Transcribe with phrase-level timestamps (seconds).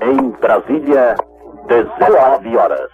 [0.00, 1.14] Em Brasília,
[1.68, 2.90] 19 horas.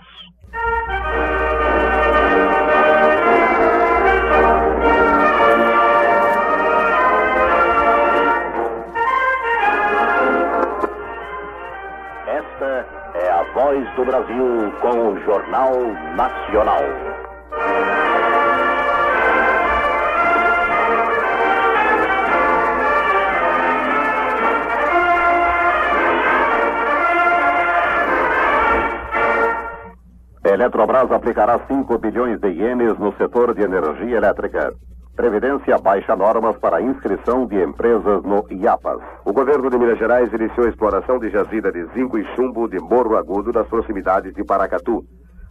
[12.26, 15.72] Esta é a voz do Brasil com o Jornal
[16.16, 17.29] Nacional.
[30.60, 34.74] Eletrobras aplicará 5 bilhões de ienes no setor de energia elétrica.
[35.16, 39.00] Previdência baixa normas para inscrição de empresas no IAPAS.
[39.24, 42.78] O governo de Minas Gerais iniciou a exploração de jazida de zinco e chumbo de
[42.78, 45.02] Morro Agudo nas proximidades de Paracatu.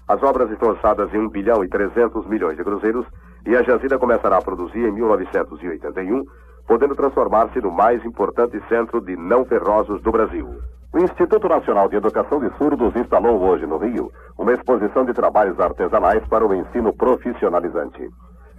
[0.07, 3.07] As obras estão orçadas em 1 bilhão e 300 milhões de cruzeiros
[3.47, 6.23] e a jazida começará a produzir em 1981,
[6.67, 10.47] podendo transformar-se no mais importante centro de não ferrosos do Brasil.
[10.91, 15.59] O Instituto Nacional de Educação de Surdos instalou hoje no Rio uma exposição de trabalhos
[15.59, 18.09] artesanais para o ensino profissionalizante.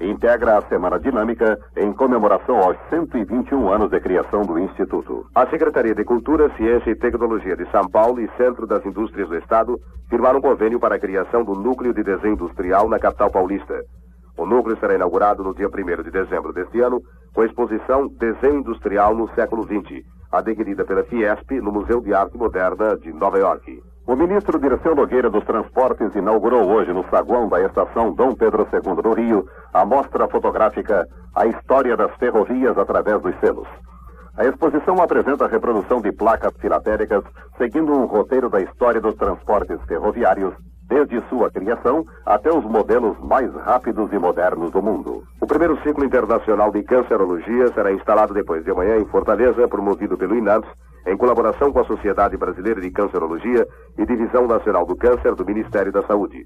[0.01, 5.27] Integra a Semana Dinâmica em comemoração aos 121 anos de criação do Instituto.
[5.35, 9.37] A Secretaria de Cultura, Ciência e Tecnologia de São Paulo e Centro das Indústrias do
[9.37, 9.77] Estado
[10.09, 13.75] firmaram um convênio para a criação do Núcleo de Desenho Industrial na capital paulista.
[14.41, 17.03] O núcleo será inaugurado no dia 1 de dezembro deste ano,
[17.35, 22.39] com a exposição Desenho Industrial no século XX adquirida pela Fiesp no Museu de Arte
[22.39, 23.83] Moderna de Nova York.
[24.07, 29.03] O ministro Dirceu Nogueira dos Transportes inaugurou hoje no saguão da estação Dom Pedro II
[29.03, 33.69] do Rio a mostra fotográfica A História das Ferrovias através dos selos.
[34.39, 37.25] A exposição apresenta a reprodução de placas filatéricas
[37.59, 40.55] seguindo um roteiro da história dos transportes ferroviários
[40.91, 45.23] desde sua criação até os modelos mais rápidos e modernos do mundo.
[45.41, 50.35] O primeiro ciclo internacional de cancerologia será instalado depois de amanhã em Fortaleza, promovido pelo
[50.35, 50.67] INAMS,
[51.07, 53.65] em colaboração com a Sociedade Brasileira de Cancerologia
[53.97, 56.45] e Divisão Nacional do Câncer do Ministério da Saúde.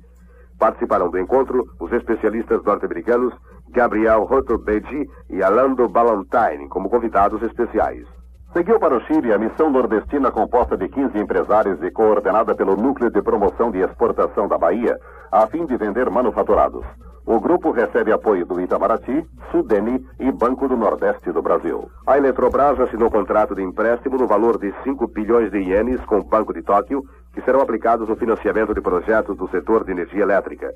[0.59, 3.35] Participarão do encontro os especialistas norte-americanos
[3.71, 8.07] Gabriel Rotterbeji e Alando Ballantyne como convidados especiais.
[8.55, 13.11] Seguiu para o Chile a missão nordestina composta de 15 empresários e coordenada pelo Núcleo
[13.11, 14.97] de Promoção de Exportação da Bahia,
[15.33, 16.87] a fim de vender manufaturados.
[17.27, 21.91] O grupo recebe apoio do Itamaraty, Sudene e Banco do Nordeste do Brasil.
[22.07, 26.25] A Eletrobras assinou contrato de empréstimo no valor de 5 bilhões de ienes com o
[26.25, 30.73] Banco de Tóquio, que serão aplicados no financiamento de projetos do setor de energia elétrica.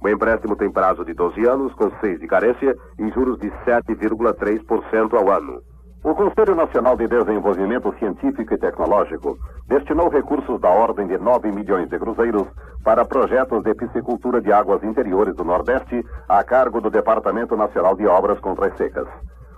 [0.00, 5.12] O empréstimo tem prazo de 12 anos, com 6 de carência e juros de 7,3%
[5.14, 5.60] ao ano.
[6.06, 9.36] O Conselho Nacional de Desenvolvimento Científico e Tecnológico
[9.66, 12.46] destinou recursos da ordem de 9 milhões de cruzeiros
[12.84, 18.06] para projetos de piscicultura de águas interiores do Nordeste a cargo do Departamento Nacional de
[18.06, 19.08] Obras contra as Secas.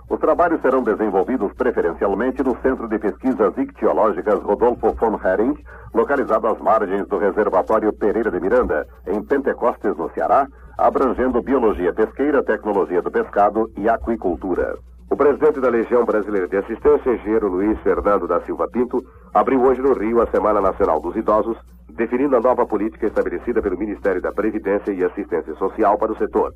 [0.09, 5.53] Os trabalhos serão desenvolvidos preferencialmente no Centro de Pesquisas Ictiológicas Rodolfo von Hering,
[5.93, 12.43] localizado às margens do Reservatório Pereira de Miranda, em Pentecostes, no Ceará, abrangendo biologia pesqueira,
[12.43, 14.79] tecnologia do pescado e aquicultura.
[15.11, 19.03] O presidente da Legião Brasileira de Assistência, engenheiro Luiz Fernando da Silva Pinto,
[19.33, 21.57] abriu hoje no Rio a Semana Nacional dos Idosos,
[21.89, 26.53] definindo a nova política estabelecida pelo Ministério da Previdência e Assistência Social para o setor.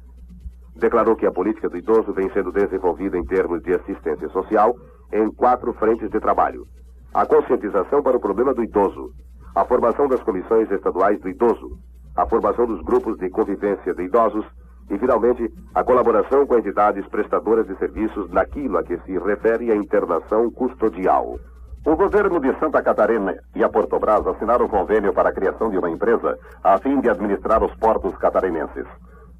[0.76, 4.76] Declarou que a política do idoso vem sendo desenvolvida em termos de assistência social
[5.12, 6.68] em quatro frentes de trabalho:
[7.12, 9.10] a conscientização para o problema do idoso,
[9.56, 11.72] a formação das comissões estaduais do idoso,
[12.16, 14.46] a formação dos grupos de convivência de idosos
[14.90, 19.76] e, finalmente, a colaboração com entidades prestadoras de serviços naquilo a que se refere à
[19.76, 21.40] internação custodial.
[21.86, 25.78] O governo de Santa Catarina e a Portobras assinaram um convênio para a criação de
[25.78, 28.86] uma empresa a fim de administrar os portos catarinenses.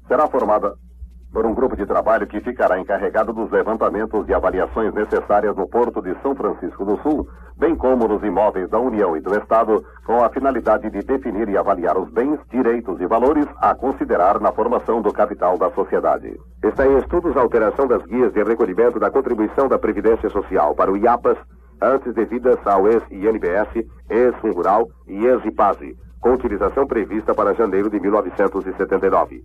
[0.06, 0.74] Será formada
[1.34, 6.00] por um grupo de trabalho que ficará encarregado dos levantamentos e avaliações necessárias no Porto
[6.00, 7.28] de São Francisco do Sul,
[7.58, 11.58] bem como nos imóveis da União e do Estado, com a finalidade de definir e
[11.58, 16.38] avaliar os bens, direitos e valores a considerar na formação do capital da sociedade.
[16.62, 20.92] Está em estudos a alteração das guias de recolhimento da contribuição da Previdência Social para
[20.92, 21.36] o IAPAS,
[21.82, 29.42] antes devidas ao ex-INBS, ex-Rural e ex-IPASE, com utilização prevista para janeiro de 1979.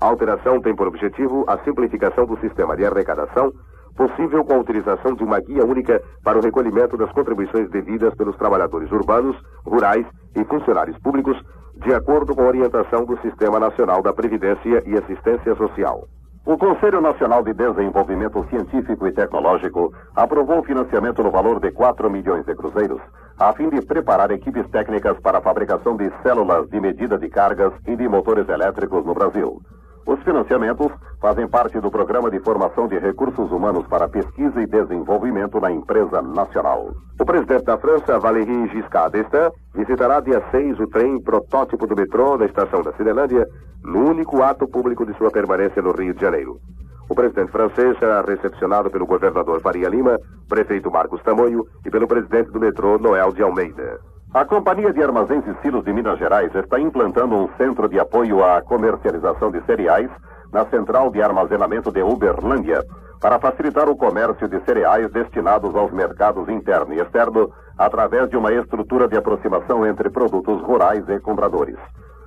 [0.00, 3.52] A alteração tem por objetivo a simplificação do sistema de arrecadação,
[3.96, 8.36] possível com a utilização de uma guia única para o recolhimento das contribuições devidas pelos
[8.36, 10.06] trabalhadores urbanos, rurais
[10.36, 11.36] e funcionários públicos,
[11.76, 16.06] de acordo com a orientação do Sistema Nacional da Previdência e Assistência Social.
[16.44, 22.08] O Conselho Nacional de Desenvolvimento Científico e Tecnológico aprovou o financiamento no valor de 4
[22.08, 23.00] milhões de cruzeiros,
[23.38, 27.72] a fim de preparar equipes técnicas para a fabricação de células de medida de cargas
[27.86, 29.60] e de motores elétricos no Brasil.
[30.06, 35.60] Os financiamentos fazem parte do Programa de Formação de Recursos Humanos para Pesquisa e Desenvolvimento
[35.60, 36.92] na Empresa Nacional.
[37.18, 42.38] O presidente da França, Valéry Giscard d'Estaing, visitará dia 6 o trem protótipo do metrô
[42.38, 43.44] na estação da Cinelândia,
[43.82, 46.60] no único ato público de sua permanência no Rio de Janeiro.
[47.08, 50.16] O presidente francês será recepcionado pelo governador Faria Lima,
[50.48, 53.98] prefeito Marcos Tamoio e pelo presidente do metrô, Noel de Almeida.
[54.34, 58.44] A Companhia de Armazéns e Silos de Minas Gerais está implantando um centro de apoio
[58.44, 60.10] à comercialização de cereais
[60.52, 62.84] na Central de Armazenamento de Uberlândia,
[63.20, 68.52] para facilitar o comércio de cereais destinados aos mercados interno e externo através de uma
[68.52, 71.78] estrutura de aproximação entre produtos rurais e compradores.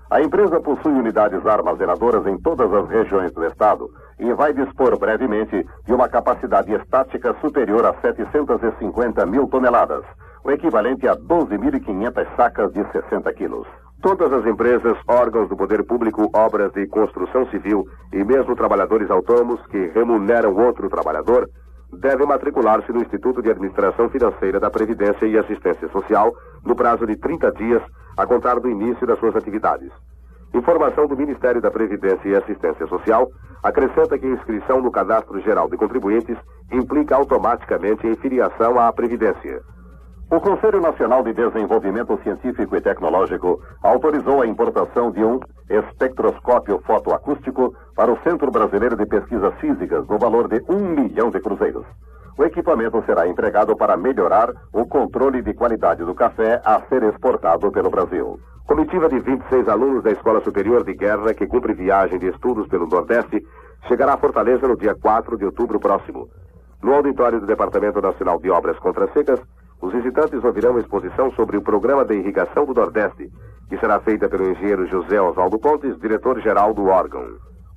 [0.09, 3.87] A empresa possui unidades armazenadoras em todas as regiões do estado
[4.17, 10.03] e vai dispor brevemente de uma capacidade estática superior a 750 mil toneladas
[10.43, 13.67] o equivalente a 12.500 sacas de 60 quilos.
[14.01, 19.59] Todas as empresas, órgãos do poder público, obras de construção civil e mesmo trabalhadores autônomos
[19.67, 21.49] que remuneram outro trabalhador
[21.91, 26.31] devem matricular-se no Instituto de Administração Financeira da Previdência e Assistência Social
[26.63, 27.81] no prazo de 30 dias
[28.15, 29.91] a contar do início das suas atividades.
[30.53, 33.27] Informação do Ministério da Previdência e Assistência Social
[33.61, 36.37] acrescenta que a inscrição no Cadastro Geral de Contribuintes
[36.71, 39.61] implica automaticamente em filiação à Previdência.
[40.31, 47.73] O Conselho Nacional de Desenvolvimento Científico e Tecnológico autorizou a importação de um espectroscópio fotoacústico
[47.95, 51.83] para o Centro Brasileiro de Pesquisas Físicas no valor de um milhão de cruzeiros.
[52.37, 57.71] O equipamento será empregado para melhorar o controle de qualidade do café a ser exportado
[57.71, 58.39] pelo Brasil.
[58.67, 62.85] Comitiva de 26 alunos da Escola Superior de Guerra que cumpre viagem de estudos pelo
[62.85, 63.43] Nordeste
[63.87, 66.29] chegará a Fortaleza no dia 4 de outubro próximo.
[66.83, 69.41] No auditório do Departamento Nacional de Obras Contra Secas,
[69.81, 73.31] os visitantes ouvirão uma exposição sobre o Programa de Irrigação do Nordeste,
[73.69, 77.25] que será feita pelo engenheiro José Oswaldo Pontes, diretor-geral do órgão.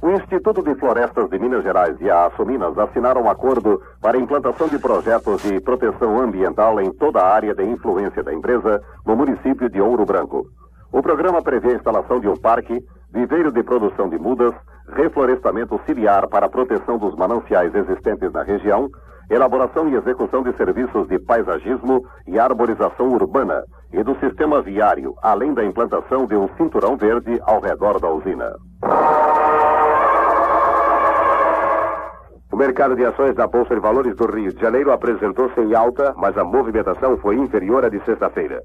[0.02, 4.66] O Instituto de Florestas de Minas Gerais e a Assuminas assinaram um acordo para implantação
[4.66, 9.70] de projetos de proteção ambiental em toda a área de influência da empresa no município
[9.70, 10.44] de Ouro Branco.
[10.90, 14.52] O programa prevê a instalação de um parque, viveiro de produção de mudas,
[14.88, 18.90] reflorestamento ciliar para a proteção dos mananciais existentes na região,
[19.32, 25.54] elaboração e execução de serviços de paisagismo e arborização urbana e do sistema viário, além
[25.54, 28.54] da implantação de um cinturão verde ao redor da usina.
[32.52, 36.12] O mercado de ações da Bolsa de Valores do Rio de Janeiro apresentou-se em alta,
[36.18, 38.60] mas a movimentação foi inferior à de sexta-feira.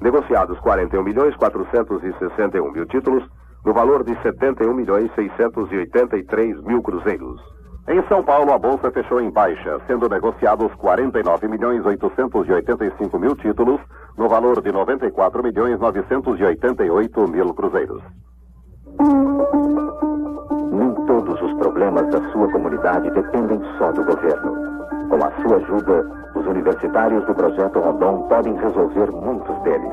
[0.00, 3.24] Negociados 41 milhões 461 mil títulos,
[3.64, 7.40] no valor de 71 milhões 683 mil cruzeiros.
[7.86, 13.78] Em São Paulo, a bolsa fechou em baixa, sendo negociados 49 milhões 885 mil títulos,
[14.16, 18.02] no valor de 94 milhões 988 mil cruzeiros.
[20.72, 24.54] Nem todos os problemas da sua comunidade dependem só do governo.
[25.10, 29.92] Com a sua ajuda, os universitários do Projeto Rondon podem resolver muitos deles.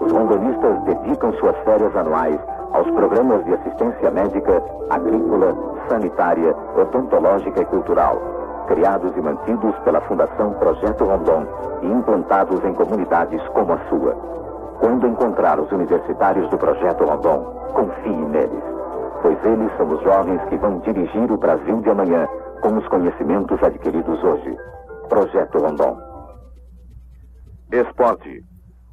[0.00, 2.40] Os rondonistas dedicam suas férias anuais
[2.72, 5.54] aos programas de assistência médica, agrícola,
[5.88, 8.16] sanitária, odontológica e cultural,
[8.66, 11.44] criados e mantidos pela Fundação Projeto Rondon
[11.82, 14.14] e implantados em comunidades como a sua.
[14.80, 17.44] Quando encontrar os universitários do Projeto Rondon,
[17.74, 18.64] confie neles,
[19.20, 22.26] pois eles são os jovens que vão dirigir o Brasil de amanhã
[22.62, 24.56] com os conhecimentos adquiridos hoje.
[25.08, 25.98] Projeto Rondon.
[27.72, 28.49] Esporte.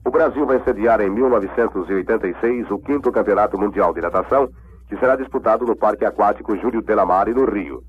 [0.08, 4.48] O Brasil vai sediar em 1986 o quinto Campeonato Mundial de Natação,
[4.88, 7.84] que será disputado no Parque Aquático Júlio Delamare, no Rio.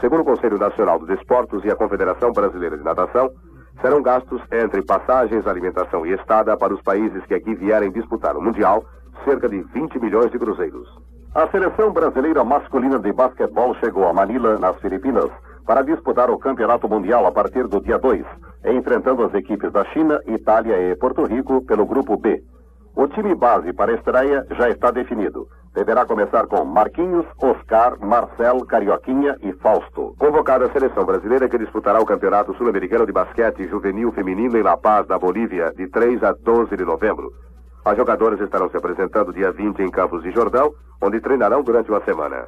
[0.00, 3.30] Segundo o Conselho Nacional dos Esportes e a Confederação Brasileira de Natação,
[3.80, 8.42] serão gastos entre passagens, alimentação e estada para os países que aqui vierem disputar o
[8.42, 8.84] Mundial
[9.24, 10.88] cerca de 20 milhões de cruzeiros.
[11.32, 15.30] A seleção brasileira masculina de basquetebol chegou a Manila, nas Filipinas,
[15.66, 18.24] para disputar o Campeonato Mundial a partir do dia 2
[18.70, 22.42] enfrentando as equipes da China, Itália e Porto Rico pelo Grupo B.
[22.94, 25.48] O time base para a estreia já está definido.
[25.74, 30.14] Deverá começar com Marquinhos, Oscar, Marcel, Carioquinha e Fausto.
[30.18, 34.76] Convocada a seleção brasileira que disputará o Campeonato Sul-Americano de Basquete Juvenil Feminino em La
[34.76, 37.32] Paz, na Bolívia, de 3 a 12 de novembro.
[37.84, 42.04] As jogadoras estarão se apresentando dia 20 em Campos de Jordão, onde treinarão durante uma
[42.04, 42.46] semana.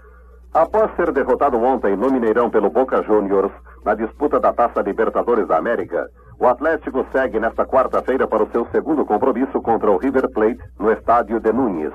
[0.55, 3.51] Após ser derrotado ontem no Mineirão pelo Boca Juniors,
[3.85, 6.09] na disputa da Taça Libertadores da América,
[6.39, 10.93] o Atlético segue nesta quarta-feira para o seu segundo compromisso contra o River Plate no
[10.93, 11.93] estádio de Núñez.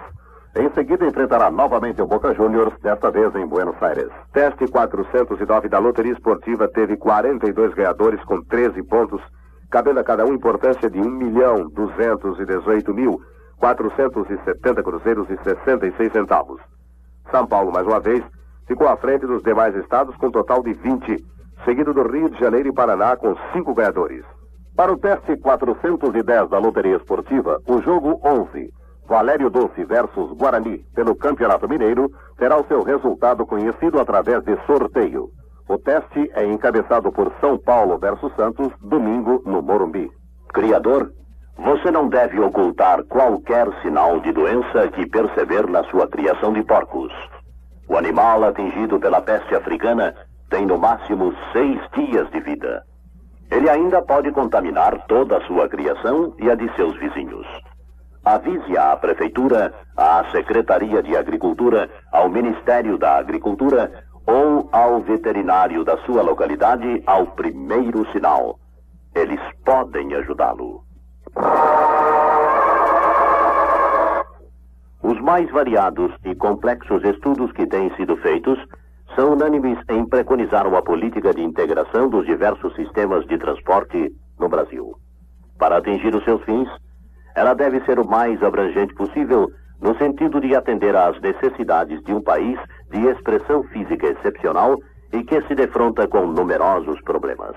[0.58, 4.10] Em seguida, enfrentará novamente o Boca Juniors, desta vez em Buenos Aires.
[4.34, 9.22] Teste 409 da Loteria Esportiva teve 42 ganhadores com 13 pontos,
[9.72, 13.22] cabendo a cada um importância de 1 milhão 218 mil
[13.58, 16.60] 470 cruzeiros e 66 centavos.
[17.32, 18.22] São Paulo, mais uma vez,
[18.70, 21.26] ficou à frente dos demais estados com um total de 20,
[21.66, 24.24] seguido do Rio de Janeiro e Paraná com cinco ganhadores.
[24.76, 28.72] Para o teste 410 da Loteria Esportiva, o jogo 11,
[29.08, 35.30] Valério Doce versus Guarani, pelo Campeonato Mineiro, terá o seu resultado conhecido através de sorteio.
[35.68, 40.12] O teste é encabeçado por São Paulo versus Santos, domingo, no Morumbi.
[40.54, 41.12] Criador,
[41.58, 47.12] você não deve ocultar qualquer sinal de doença que perceber na sua criação de porcos.
[47.90, 50.14] O animal atingido pela peste africana
[50.48, 52.84] tem no máximo seis dias de vida.
[53.52, 57.48] Ele ainda pode contaminar toda a sua criação e a de seus vizinhos.
[58.24, 63.92] Avise à Prefeitura, à Secretaria de Agricultura, ao Ministério da Agricultura
[64.28, 68.60] ou ao veterinário da sua localidade ao primeiro sinal.
[69.16, 70.84] Eles podem ajudá-lo.
[75.02, 78.60] Os mais variados e complexos estudos que têm sido feitos
[79.16, 84.94] são unânimes em preconizar uma política de integração dos diversos sistemas de transporte no Brasil.
[85.58, 86.68] Para atingir os seus fins,
[87.36, 89.50] ela deve ser o mais abrangente possível
[89.82, 92.60] no sentido de atender às necessidades de um país
[92.92, 94.78] de expressão física excepcional
[95.14, 97.56] e que se defronta com numerosos problemas.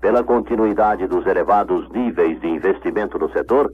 [0.00, 3.70] Pela continuidade dos elevados níveis de investimento no setor,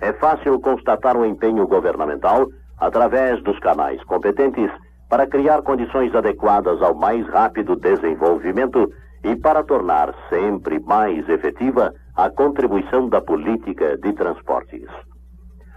[0.00, 2.46] é fácil constatar o empenho governamental,
[2.78, 4.70] através dos canais competentes,
[5.08, 8.90] para criar condições adequadas ao mais rápido desenvolvimento
[9.22, 14.88] e para tornar sempre mais efetiva a contribuição da política de transportes.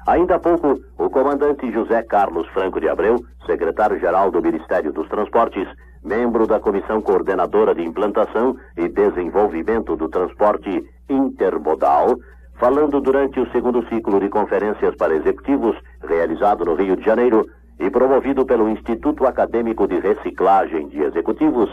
[0.07, 5.67] Ainda há pouco, o comandante José Carlos Franco de Abreu, secretário-geral do Ministério dos Transportes,
[6.03, 12.15] membro da Comissão Coordenadora de Implantação e Desenvolvimento do Transporte Intermodal,
[12.57, 17.45] falando durante o segundo ciclo de conferências para executivos, realizado no Rio de Janeiro
[17.79, 21.69] e promovido pelo Instituto Acadêmico de Reciclagem de Executivos,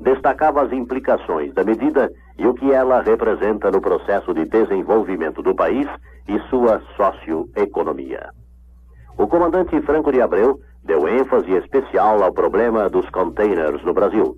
[0.00, 5.54] destacava as implicações da medida e o que ela representa no processo de desenvolvimento do
[5.54, 5.86] país
[6.28, 8.30] e sua socioeconomia.
[9.16, 14.36] O comandante Franco de Abreu deu ênfase especial ao problema dos containers no Brasil.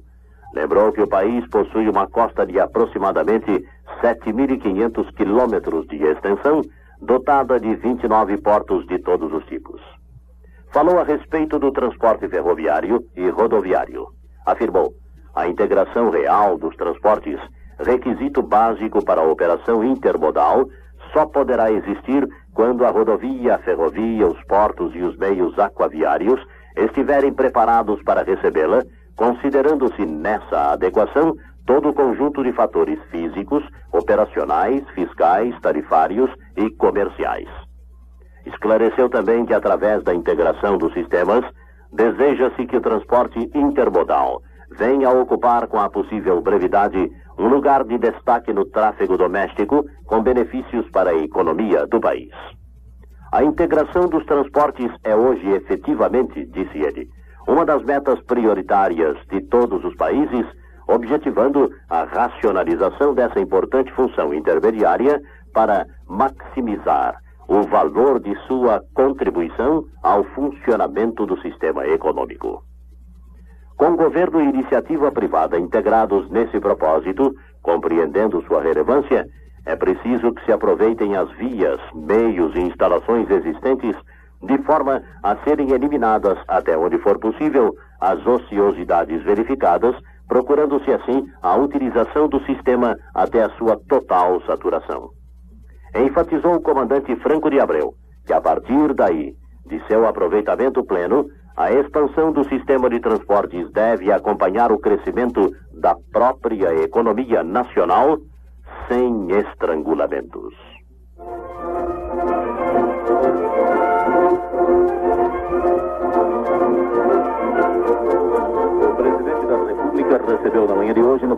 [0.55, 3.65] Lembrou que o país possui uma costa de aproximadamente
[4.03, 6.63] 7.500 quilômetros de extensão,
[7.01, 9.81] dotada de 29 portos de todos os tipos.
[10.73, 14.07] Falou a respeito do transporte ferroviário e rodoviário.
[14.45, 14.93] Afirmou:
[15.35, 17.39] a integração real dos transportes,
[17.79, 20.65] requisito básico para a operação intermodal,
[21.13, 26.45] só poderá existir quando a rodovia, a ferrovia, os portos e os meios aquaviários
[26.77, 28.83] estiverem preparados para recebê-la,
[29.19, 31.35] considerando-se nessa adequação
[31.67, 37.49] todo o conjunto de fatores físicos, operacionais, fiscais, tarifários e comerciais.
[38.47, 41.45] Esclareceu também que, através da integração dos sistemas,
[41.93, 44.41] deseja-se que o transporte intermodal
[44.79, 50.23] venha a ocupar com a possível brevidade um lugar de destaque no tráfego doméstico, com
[50.23, 52.33] benefícios para a economia do país.
[53.33, 57.09] A integração dos transportes é hoje efetivamente, disse ele,
[57.49, 60.47] uma das metas prioritárias de todos os países,
[60.87, 65.19] objetivando a racionalização dessa importante função intermediária
[65.55, 67.17] para maximizar
[67.49, 72.63] o valor de sua contribuição ao funcionamento do sistema econômico.
[73.79, 79.27] Com governo e iniciativa privada integrados nesse propósito, compreendendo sua relevância,
[79.65, 83.97] é preciso que se aproveitem as vias, meios e instalações existentes
[84.43, 89.97] de forma a serem eliminadas, até onde for possível, as ociosidades verificadas,
[90.29, 95.11] procurando-se assim a utilização do sistema até a sua total saturação.
[95.95, 97.95] Enfatizou o comandante Franco de Abreu
[98.29, 99.35] que, a partir daí,
[99.67, 101.27] de seu aproveitamento pleno,
[101.57, 108.19] a expansão do sistema de transportes deve acompanhar o crescimento da própria economia nacional
[108.87, 110.68] sem estrangulamentos.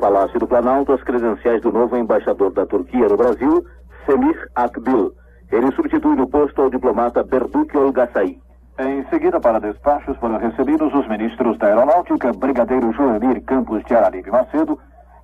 [0.01, 3.63] Palácio do Planalto as credenciais do novo embaixador da Turquia no Brasil,
[4.07, 5.13] Semih Akbil.
[5.53, 8.39] Ele substitui no posto ao diplomata Berduk Olgasay.
[8.79, 14.31] Em seguida, para despachos, foram recebidos os ministros da Aeronáutica, Brigadeiro Joanir Campos de Araribe
[14.31, 14.79] Macedo,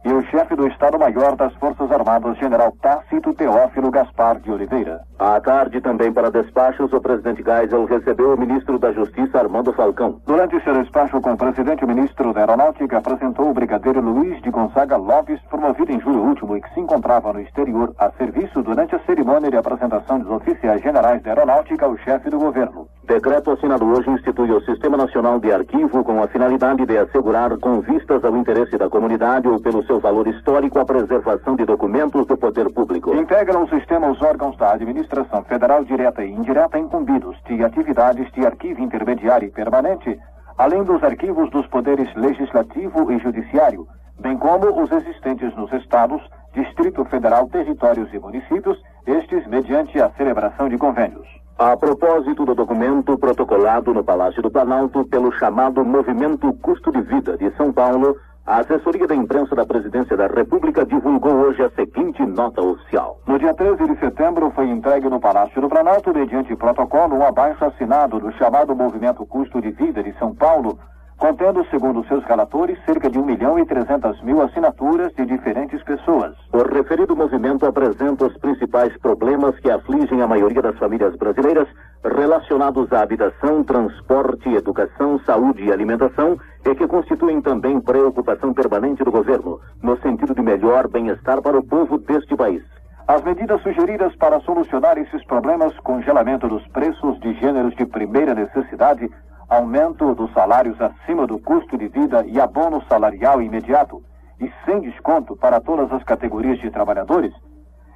[0.06, 5.00] e o chefe do Estado-Maior das Forças Armadas, General Tácito Teófilo Gaspar de Oliveira.
[5.18, 10.20] À tarde, também para despachos, o presidente Geisel recebeu o ministro da Justiça, Armando Falcão.
[10.24, 14.50] Durante seu despacho com o presidente, o ministro da Aeronáutica apresentou o brigadeiro Luiz de
[14.50, 18.94] Gonzaga Lopes, promovido em julho último e que se encontrava no exterior a serviço durante
[18.94, 22.86] a cerimônia de apresentação dos oficiais generais da Aeronáutica ao chefe do governo.
[23.06, 27.80] Decreto assinado hoje institui o Sistema Nacional de Arquivo com a finalidade de assegurar, com
[27.80, 32.36] vistas ao interesse da comunidade ou pelo seu valor histórico, a preservação de documentos do
[32.36, 33.14] poder público.
[33.14, 38.44] Integra o sistema os órgãos da administração federal direta e indireta incumbidos de atividades de
[38.44, 40.18] arquivo intermediário e permanente,
[40.56, 43.86] além dos arquivos dos poderes legislativo e judiciário,
[44.20, 46.22] bem como os existentes nos estados,
[46.54, 51.28] Distrito Federal, territórios e municípios, estes mediante a celebração de convênios.
[51.58, 57.36] A propósito do documento protocolado no Palácio do Planalto pelo chamado Movimento Custo de Vida
[57.36, 62.24] de São Paulo, a assessoria da imprensa da Presidência da República divulgou hoje a seguinte
[62.24, 63.20] nota oficial.
[63.26, 67.64] No dia 13 de setembro foi entregue no Palácio do Planalto, mediante protocolo, um abaixo
[67.64, 70.78] assinado do chamado Movimento Custo de Vida de São Paulo,
[71.18, 76.34] contendo, segundo seus relatores, cerca de 1 milhão e 300 mil assinaturas de diferentes pessoas.
[76.52, 81.68] O referido movimento apresenta os principais problemas que afligem a maioria das famílias brasileiras
[82.04, 89.10] relacionados à habitação, transporte, educação, saúde e alimentação e que constituem também preocupação permanente do
[89.10, 92.62] governo, no sentido de melhor bem-estar para o povo deste país.
[93.08, 99.08] As medidas sugeridas para solucionar esses problemas, congelamento dos preços de gêneros de primeira necessidade,
[99.48, 104.02] aumento dos salários acima do custo de vida e abono salarial imediato
[104.40, 107.32] e sem desconto para todas as categorias de trabalhadores,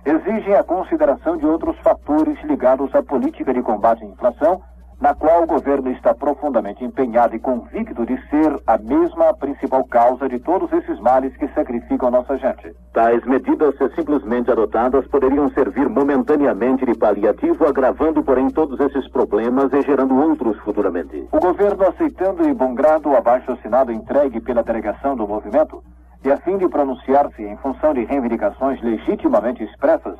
[0.05, 4.63] exigem a consideração de outros fatores ligados à política de combate à inflação
[5.01, 10.29] na qual o governo está profundamente empenhado e convicto de ser a mesma principal causa
[10.29, 12.77] de todos esses males que sacrificam a nossa gente.
[12.93, 19.73] Tais medidas, se simplesmente adotadas, poderiam servir momentaneamente de paliativo, agravando, porém, todos esses problemas
[19.73, 21.27] e gerando outros futuramente.
[21.33, 25.83] O governo, aceitando de bom grado o abaixo assinado entregue pela delegação do movimento,
[26.23, 30.19] e a fim de pronunciar-se em função de reivindicações legitimamente expressas,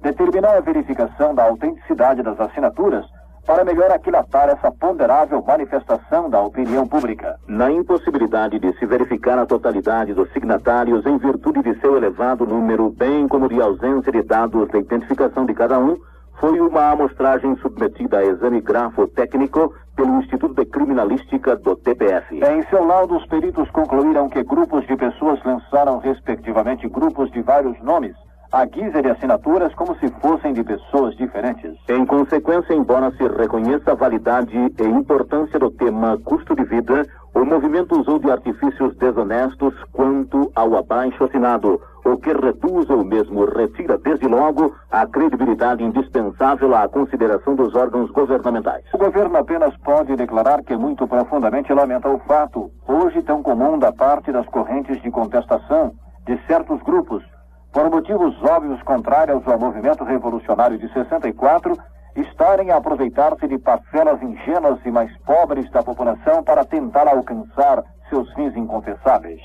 [0.00, 3.04] determinou a verificação da autenticidade das assinaturas
[3.46, 7.38] para melhor aquilatar essa ponderável manifestação da opinião pública.
[7.46, 12.90] Na impossibilidade de se verificar a totalidade dos signatários em virtude de seu elevado número,
[12.90, 15.96] bem como de ausência de dados de identificação de cada um,
[16.38, 22.34] foi uma amostragem submetida a exame grafo-técnico pelo Instituto de Criminalística do TPF.
[22.34, 27.80] Em seu laudo, os peritos concluíram que grupos de pessoas lançaram, respectivamente, grupos de vários
[27.82, 28.16] nomes
[28.52, 31.74] à guisa de assinaturas como se fossem de pessoas diferentes.
[31.88, 37.46] Em consequência, embora se reconheça a validade e importância do tema custo de vida, o
[37.46, 43.96] movimento usou de artifícios desonestos quanto ao abaixo assinado, o que reduz ou mesmo retira
[43.96, 48.84] desde logo a credibilidade indispensável à consideração dos órgãos governamentais.
[48.92, 53.92] O governo apenas pode declarar que muito profundamente lamenta o fato, hoje tão comum da
[53.92, 55.94] parte das correntes de contestação
[56.26, 57.24] de certos grupos,
[57.72, 61.76] por motivos óbvios contrários ao movimento revolucionário de 64,
[62.14, 68.30] estarem a aproveitar-se de parcelas ingênuas e mais pobres da população para tentar alcançar seus
[68.34, 69.40] fins inconfessáveis.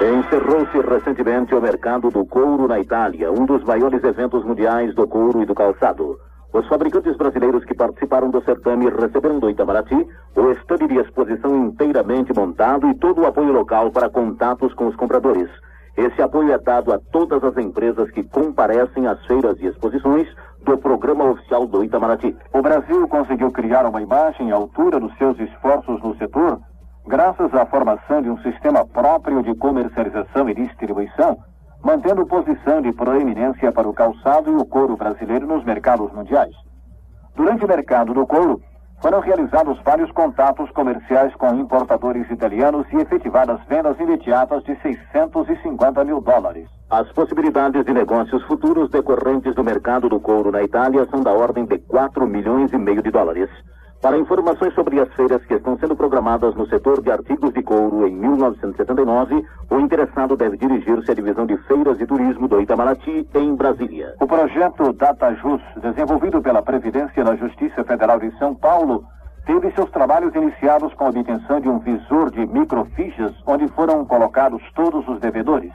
[0.00, 5.42] Encerrou-se recentemente o mercado do couro na Itália, um dos maiores eventos mundiais do couro
[5.42, 6.16] e do calçado.
[6.52, 12.32] Os fabricantes brasileiros que participaram do certame receberam do Itamaraty o estande de exposição inteiramente
[12.34, 15.48] montado e todo o apoio local para contatos com os compradores.
[15.96, 20.26] Esse apoio é dado a todas as empresas que comparecem às feiras e exposições
[20.64, 22.34] do programa oficial do Itamaraty.
[22.52, 26.60] O Brasil conseguiu criar uma imagem à altura dos seus esforços no setor,
[27.06, 31.36] graças à formação de um sistema próprio de comercialização e distribuição
[31.82, 36.54] mantendo posição de proeminência para o calçado e o couro brasileiro nos mercados mundiais.
[37.36, 38.60] Durante o mercado do couro,
[39.00, 46.20] foram realizados vários contatos comerciais com importadores italianos e efetivadas vendas imediatas de 650 mil
[46.20, 46.68] dólares.
[46.90, 51.64] As possibilidades de negócios futuros decorrentes do mercado do couro na Itália são da ordem
[51.64, 53.48] de 4 milhões e meio de dólares.
[54.00, 58.06] Para informações sobre as feiras que estão sendo programadas no setor de artigos de couro
[58.06, 63.56] em 1979, o interessado deve dirigir-se à divisão de feiras e turismo do Itamaraty, em
[63.56, 64.14] Brasília.
[64.20, 69.04] O projeto DataJus, desenvolvido pela Previdência na Justiça Federal de São Paulo,
[69.44, 74.62] teve seus trabalhos iniciados com a obtenção de um visor de microfichas, onde foram colocados
[74.76, 75.72] todos os devedores.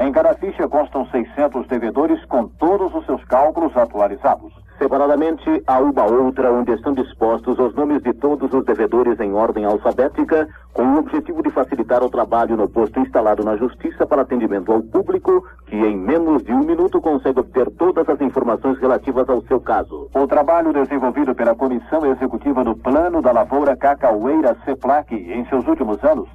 [0.00, 4.54] Em cada ficha constam 600 devedores com todos os seus cálculos atualizados.
[4.78, 9.64] Separadamente, há uma outra onde estão dispostos os nomes de todos os devedores em ordem
[9.64, 14.72] alfabética, com o objetivo de facilitar o trabalho no posto instalado na Justiça para atendimento
[14.72, 19.42] ao público, que em menos de um minuto consegue obter todas as informações relativas ao
[19.42, 20.08] seu caso.
[20.14, 26.02] O trabalho desenvolvido pela Comissão Executiva do Plano da Lavoura Cacaueira CEPLAC em seus últimos
[26.04, 26.28] anos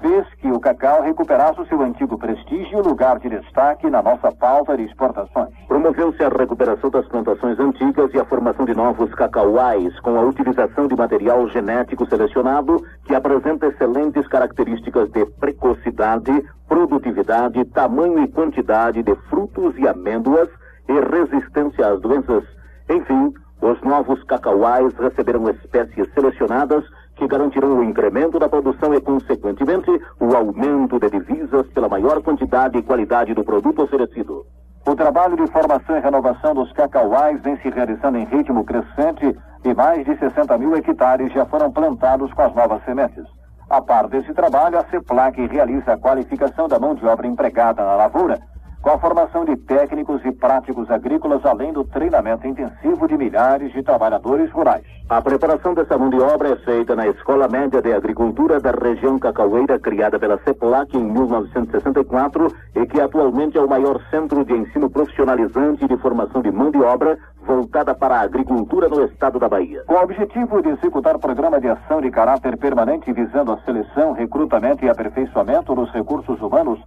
[0.00, 4.32] fez que o cacau recuperasse o seu antigo prestígio e lugar de destaque na nossa
[4.32, 5.48] pauta de exportações.
[5.66, 10.86] Promoveu-se a recuperação das plantações antigas e a formação de novos cacauais com a utilização
[10.86, 19.14] de material genético selecionado que apresenta excelentes características de precocidade, produtividade, tamanho e quantidade de
[19.28, 20.48] frutos e amêndoas
[20.88, 22.44] e resistência às doenças.
[22.88, 26.84] Enfim, os novos cacauais receberam espécies selecionadas
[27.18, 32.78] que garantirão o incremento da produção e, consequentemente, o aumento de divisas pela maior quantidade
[32.78, 34.46] e qualidade do produto oferecido.
[34.86, 39.74] O trabalho de formação e renovação dos cacauais vem se realizando em ritmo crescente e
[39.74, 43.24] mais de 60 mil hectares já foram plantados com as novas sementes.
[43.68, 47.96] A par desse trabalho, a CEPLAC realiza a qualificação da mão de obra empregada na
[47.96, 48.38] lavoura
[48.88, 53.82] com a formação de técnicos e práticos agrícolas, além do treinamento intensivo de milhares de
[53.82, 54.82] trabalhadores rurais.
[55.10, 59.18] A preparação dessa mão de obra é feita na Escola Média de Agricultura da região
[59.18, 64.88] cacaueira, criada pela CEPLAC em 1964 e que atualmente é o maior centro de ensino
[64.88, 69.84] profissionalizante de formação de mão de obra voltada para a agricultura no estado da Bahia.
[69.86, 74.82] Com o objetivo de executar programa de ação de caráter permanente visando a seleção, recrutamento
[74.82, 76.80] e aperfeiçoamento dos recursos humanos,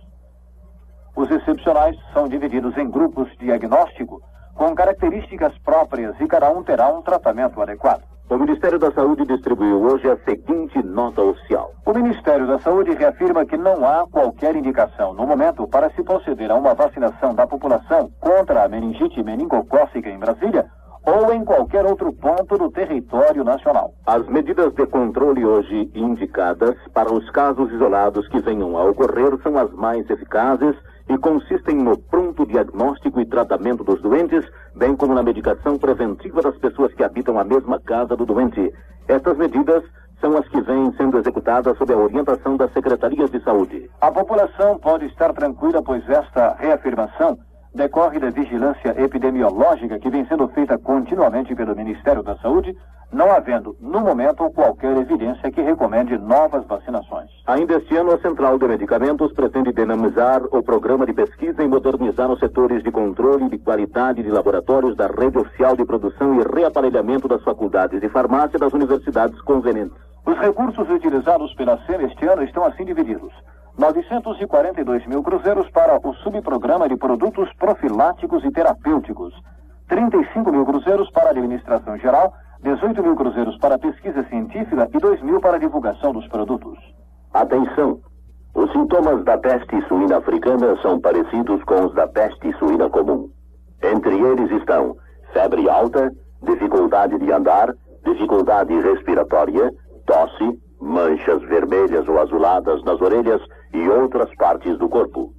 [1.16, 4.22] Os excepcionais são divididos em grupos diagnóstico
[4.56, 8.04] com características próprias e cada um terá um tratamento adequado.
[8.30, 11.72] O Ministério da Saúde distribuiu hoje a seguinte nota oficial.
[11.86, 16.52] O Ministério da Saúde reafirma que não há qualquer indicação no momento para se proceder
[16.52, 20.66] a uma vacinação da população contra a meningite meningocócica em Brasília
[21.08, 23.94] ou em qualquer outro ponto do território nacional.
[24.06, 29.58] As medidas de controle hoje indicadas para os casos isolados que venham a ocorrer são
[29.58, 30.76] as mais eficazes
[31.08, 36.58] e consistem no pronto diagnóstico e tratamento dos doentes, bem como na medicação preventiva das
[36.58, 38.74] pessoas que habitam a mesma casa do doente.
[39.08, 39.86] Estas medidas
[40.20, 43.90] são as que vêm sendo executadas sob a orientação das secretarias de saúde.
[44.02, 47.38] A população pode estar tranquila, pois esta reafirmação
[47.74, 52.76] decorre da vigilância epidemiológica que vem sendo feita continuamente pelo Ministério da Saúde,
[53.12, 57.30] não havendo, no momento, qualquer evidência que recomende novas vacinações.
[57.46, 62.30] Ainda este ano, a Central de Medicamentos pretende dinamizar o programa de pesquisa e modernizar
[62.30, 67.30] os setores de controle de qualidade de laboratórios da rede oficial de produção e reaparelhamento
[67.30, 69.98] das faculdades de farmácia das universidades convenientes.
[70.26, 73.32] Os recursos utilizados pela SEM este ano estão assim divididos.
[73.78, 79.34] 942 mil cruzeiros para o subprograma de produtos profiláticos e terapêuticos,
[79.88, 85.22] 35 mil cruzeiros para a administração geral, 18 mil cruzeiros para pesquisa científica e 2
[85.22, 86.80] mil para divulgação dos produtos.
[87.32, 88.00] Atenção!
[88.56, 93.30] Os sintomas da peste suína africana são parecidos com os da peste suína comum.
[93.84, 94.98] Entre eles estão
[95.32, 96.12] febre alta,
[96.42, 97.72] dificuldade de andar,
[98.04, 99.72] dificuldade respiratória,
[100.08, 103.40] tosse, manchas vermelhas ou azuladas nas orelhas
[103.74, 105.34] e outras partes do corpo.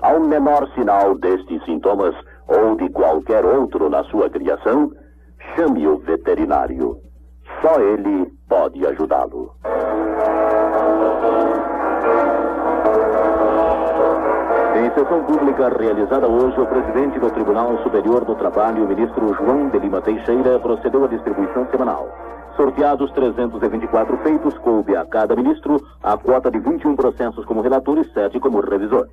[0.00, 2.14] Ao menor sinal destes sintomas
[2.46, 4.92] ou de qualquer outro na sua criação,
[5.54, 6.98] chame o veterinário.
[7.62, 9.54] Só ele pode ajudá-lo.
[14.84, 19.70] Em sessão pública realizada hoje, o presidente do Tribunal Superior do Trabalho, o ministro João
[19.70, 22.06] de Lima Teixeira, procedeu à distribuição semanal.
[22.54, 28.04] Sorteados 324 feitos, coube a cada ministro a quota de 21 processos como relator e
[28.12, 29.08] 7 como revisor.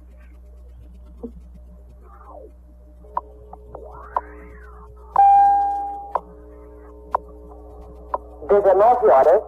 [8.49, 9.41] Dezenove horas,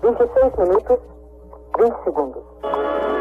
[0.00, 0.98] 26 minutos,
[1.76, 3.13] 20 segundos.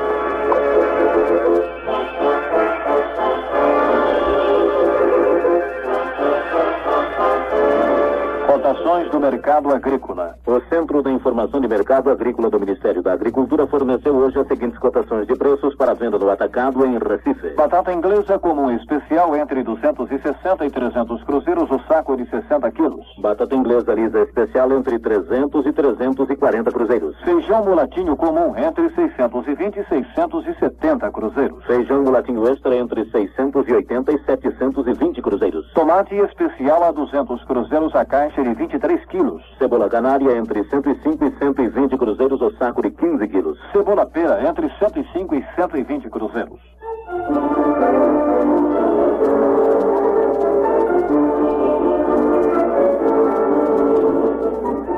[8.73, 10.36] Cotações do mercado agrícola.
[10.47, 14.79] O Centro da Informação de Mercado Agrícola do Ministério da Agricultura forneceu hoje as seguintes
[14.79, 17.51] cotações de preços para venda no atacado em Recife.
[17.55, 23.05] Batata inglesa comum especial entre 260 e 300 cruzeiros o saco de 60 quilos.
[23.19, 27.15] Batata inglesa lisa especial entre 300 e 340 cruzeiros.
[27.21, 31.63] Feijão mulatinho comum entre 620 e 670 cruzeiros.
[31.65, 35.71] Feijão mulatinho extra entre 680 e 720 cruzeiros.
[35.73, 39.41] Tomate especial a 200 cruzeiros a caixa de 23 quilos.
[39.58, 43.60] Cebola canária entre 105 e 120 cruzeiros o saco de 15 quilos.
[43.71, 46.60] Cebola pera entre 105 e 120 cruzeiros.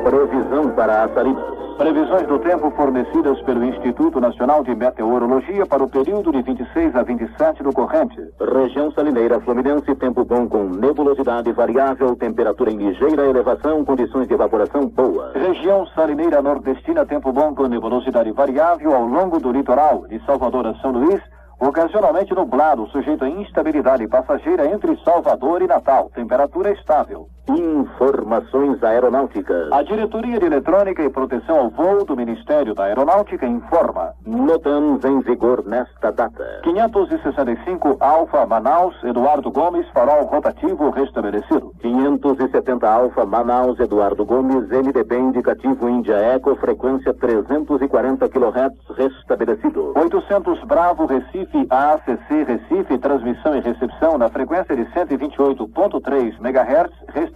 [0.04, 1.55] Previsão para as salinas.
[1.78, 7.04] Previsões do tempo fornecidas pelo Instituto Nacional de Meteorologia para o período de 26 a
[7.04, 8.16] 27 do corrente.
[8.40, 14.88] Região salineira fluminense, tempo bom com nebulosidade variável, temperatura em ligeira elevação, condições de evaporação
[14.88, 15.34] boas.
[15.34, 20.76] Região salineira nordestina, tempo bom com nebulosidade variável ao longo do litoral, de Salvador a
[20.76, 21.22] São Luís,
[21.60, 26.10] ocasionalmente nublado, sujeito a instabilidade passageira entre Salvador e Natal.
[26.16, 27.28] Temperatura estável.
[27.48, 29.72] Informações aeronáuticas.
[29.72, 34.14] A Diretoria de Eletrônica e Proteção ao Voo do Ministério da Aeronáutica informa.
[34.26, 36.62] Notamos em vigor nesta data.
[36.64, 41.72] 565 Alfa Manaus, Eduardo Gomes, farol rotativo restabelecido.
[41.82, 49.94] 570 Alfa Manaus, Eduardo Gomes, MDB indicativo Índia Eco, frequência 340 kHz restabelecido.
[49.96, 57.35] 800 Bravo Recife, AACC Recife, transmissão e recepção na frequência de 128.3 MHz restabelecido.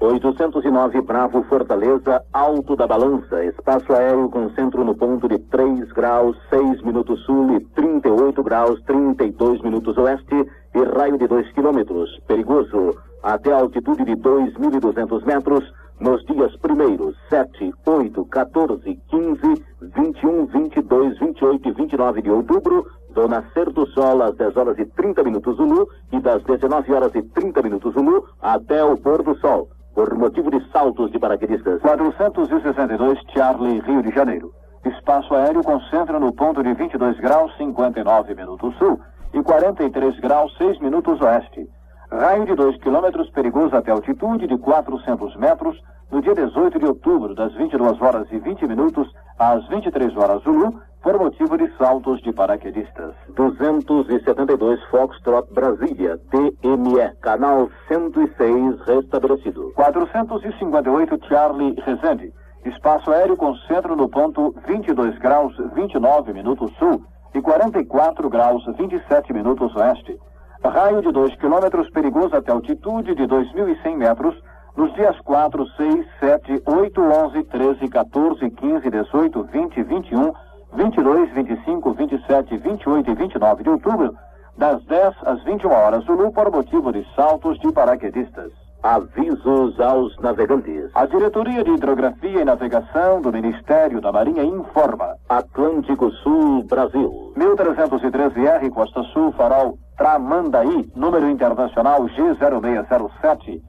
[0.00, 6.36] 809 Bravo Fortaleza, Alto da Balança, espaço aéreo com centro no ponto de 3 graus
[6.48, 10.34] 6 minutos sul e 38 graus 32 minutos oeste
[10.74, 12.08] e raio de 2 quilômetros.
[12.26, 19.64] Perigoso, até altitude de 2.200 metros, nos dias 1, 7, 8, 14, 15,
[19.96, 24.84] 21, 22, 28 e 29 de outubro, do nascer do sol às 10 horas e
[24.84, 29.36] 30 minutos Zulu e das 19 horas e 30 minutos Zulu até o pôr do
[29.38, 31.80] sol, por motivo de saltos de paraquedistas.
[31.80, 34.52] 462 Charlie, Rio de Janeiro.
[34.84, 39.00] Espaço aéreo concentra no ponto de 22 graus 59 minutos sul
[39.34, 41.68] e 43 graus 6 minutos oeste.
[42.10, 45.78] Raio de 2 quilômetros perigoso até altitude de 400 metros
[46.10, 50.80] no dia 18 de outubro, das 22 horas e 20 minutos às 23 horas Zulu,
[51.02, 53.14] por motivo de saltos de paraquedistas.
[53.34, 59.72] 272 Foxtrot Brasília, TME, canal 106 restabelecido.
[59.74, 62.32] 458 Charlie Resende.
[62.64, 67.02] Espaço aéreo concentra no ponto 22 graus 29 minutos sul
[67.34, 70.18] e 44 graus 27 minutos oeste.
[70.62, 74.34] Raio de 2 quilômetros perigoso até altitude de 2.100 metros
[74.76, 80.32] nos dias 4, 6, 7, 8, 11, 13, 14, 15, 18, 20, 21,
[80.72, 84.14] 22, 25, 27, 28 e 29 de outubro,
[84.56, 88.52] das 10 às 21 horas Zulu por motivo de saltos de paraquedistas.
[88.82, 90.90] Avisos aos navegantes.
[90.94, 95.16] A Diretoria de Hidrografia e Navegação do Ministério da Marinha informa.
[95.28, 97.32] Atlântico Sul, Brasil.
[97.36, 103.60] 1313R Costa Sul, farol Tramandaí, número internacional G0607,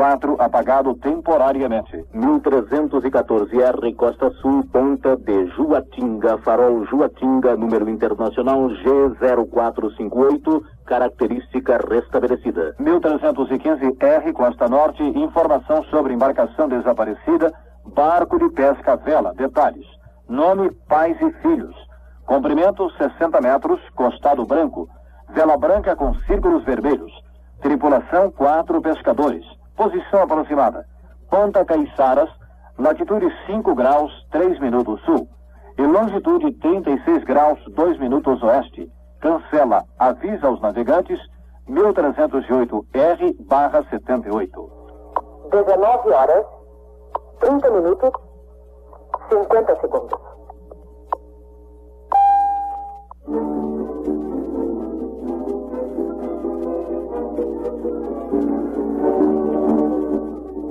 [0.00, 2.04] 4 apagado temporariamente.
[2.14, 12.74] 1314R Costa Sul, ponta de Juatinga, farol Juatinga, número internacional G0458, característica restabelecida.
[12.80, 17.52] 1315R Costa Norte, informação sobre embarcação desaparecida,
[17.94, 19.34] barco de pesca vela.
[19.34, 19.86] Detalhes:
[20.28, 21.76] nome, pais e filhos.
[22.24, 24.88] Comprimento 60 metros, costado branco,
[25.30, 27.12] vela branca com círculos vermelhos.
[27.60, 29.44] Tripulação, quatro pescadores.
[29.76, 30.86] Posição aproximada.
[31.30, 32.30] Ponta Caiçaras,
[32.78, 35.28] latitude 5 graus, 3 minutos sul.
[35.78, 38.90] E longitude 36 graus, 2 minutos oeste.
[39.20, 41.20] Cancela, avisa aos navegantes,
[41.68, 44.70] 1308R barra 78.
[45.50, 46.46] 19 horas,
[47.40, 48.10] 30 minutos,
[49.30, 50.20] 50 segundos.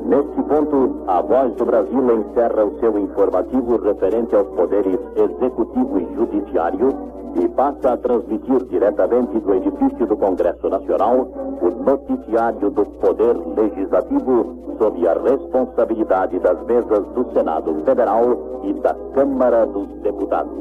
[0.10, 6.16] Neste ponto, a Voz do Brasil encerra o seu informativo referente aos poderes executivo e
[6.16, 6.98] judiciário
[7.36, 11.28] e passa a transmitir diretamente do edifício do Congresso Nacional
[11.62, 18.96] o noticiário do Poder Legislativo sob a responsabilidade das mesas do Senado Federal e da
[19.14, 20.58] Câmara dos Deputados.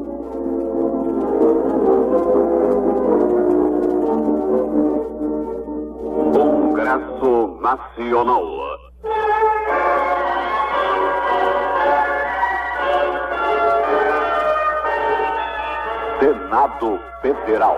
[6.35, 8.88] Congresso Nacional.
[16.19, 17.77] Senado Federal.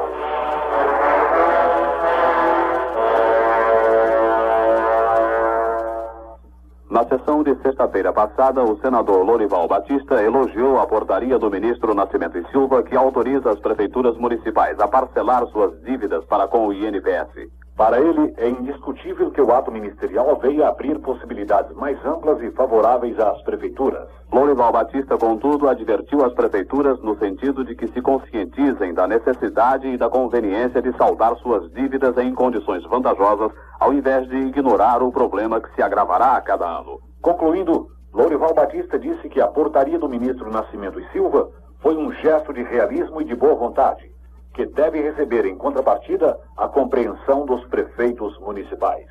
[6.89, 12.39] Na sessão de sexta-feira passada, o senador Lorival Batista elogiou a portaria do ministro Nascimento
[12.39, 17.60] e Silva que autoriza as prefeituras municipais a parcelar suas dívidas para com o INPS.
[17.75, 23.17] Para ele, é indiscutível que o ato ministerial veio abrir possibilidades mais amplas e favoráveis
[23.19, 24.07] às prefeituras.
[24.31, 29.97] Lorival Batista, contudo, advertiu as prefeituras no sentido de que se conscientizem da necessidade e
[29.97, 35.59] da conveniência de saldar suas dívidas em condições vantajosas, ao invés de ignorar o problema
[35.59, 36.99] que se agravará a cada ano.
[37.21, 42.53] Concluindo, Lorival Batista disse que a portaria do ministro Nascimento e Silva foi um gesto
[42.53, 44.10] de realismo e de boa vontade
[44.53, 49.05] que deve receber em contrapartida a compreensão dos prefeitos municipais.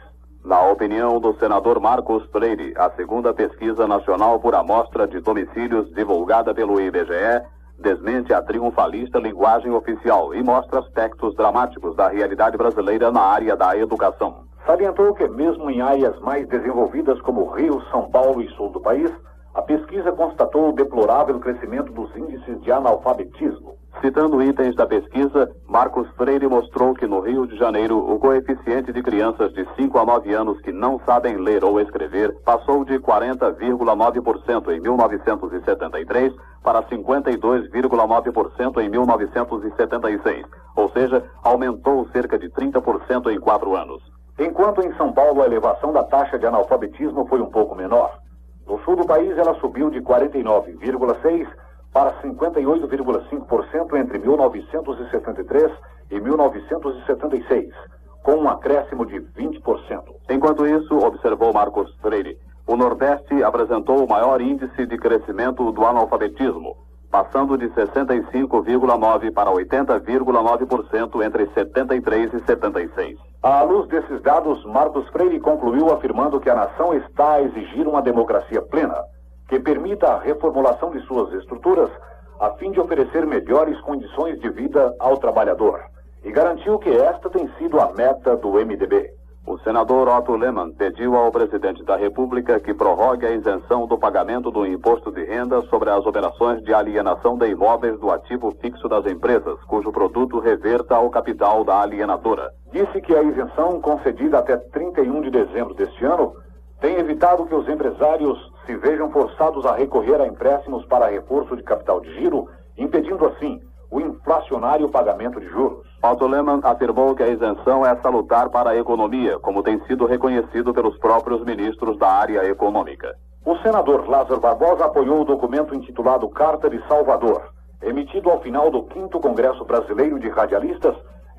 [0.45, 6.55] Na opinião do senador Marcos Freire, a segunda pesquisa nacional por amostra de domicílios divulgada
[6.55, 7.43] pelo IBGE
[7.81, 13.77] desmente a triunfalista linguagem oficial e mostra aspectos dramáticos da realidade brasileira na área da
[13.77, 14.45] educação.
[14.67, 19.11] Salientou que, mesmo em áreas mais desenvolvidas como Rio, São Paulo e sul do país,
[19.55, 23.80] a pesquisa constatou o deplorável crescimento dos índices de analfabetismo.
[24.01, 29.03] Citando itens da pesquisa, Marcos Freire mostrou que no Rio de Janeiro o coeficiente de
[29.03, 34.71] crianças de 5 a 9 anos que não sabem ler ou escrever passou de 40,9%
[34.73, 36.33] em 1973
[36.63, 44.03] para 52,9% em 1976, ou seja, aumentou cerca de 30% em quatro anos.
[44.39, 48.19] Enquanto em São Paulo a elevação da taxa de analfabetismo foi um pouco menor,
[48.67, 51.47] no sul do país ela subiu de 49,6%
[51.93, 55.73] para 58,5% entre 1973
[56.11, 57.75] e 1976,
[58.23, 60.03] com um acréscimo de 20%.
[60.29, 66.77] Enquanto isso, observou Marcos Freire, o Nordeste apresentou o maior índice de crescimento do analfabetismo,
[67.11, 73.19] passando de 65,9% para 80,9% entre 73 e 76.
[73.43, 78.03] À luz desses dados, Marcos Freire concluiu afirmando que a nação está a exigir uma
[78.03, 79.03] democracia plena
[79.51, 81.91] que permita a reformulação de suas estruturas
[82.39, 85.81] a fim de oferecer melhores condições de vida ao trabalhador.
[86.25, 89.11] E garantiu que esta tem sido a meta do MDB.
[89.45, 94.53] O senador Otto Lehmann pediu ao presidente da República que prorrogue a isenção do pagamento
[94.53, 99.05] do imposto de renda sobre as operações de alienação de imóveis do ativo fixo das
[99.07, 102.51] empresas, cujo produto reverta ao capital da alienadora.
[102.71, 106.35] Disse que a isenção concedida até 31 de dezembro deste ano
[106.81, 111.63] tem evitado que os empresários se vejam forçados a recorrer a empréstimos para reforço de
[111.63, 115.85] capital de giro, impedindo assim o inflacionário pagamento de juros.
[116.03, 120.73] Otto Lehmann afirmou que a isenção é salutar para a economia, como tem sido reconhecido
[120.73, 123.15] pelos próprios ministros da área econômica.
[123.45, 127.43] O senador Lázaro Barbosa apoiou o documento intitulado Carta de Salvador,
[127.83, 130.95] emitido ao final do 5 Congresso Brasileiro de Radialistas,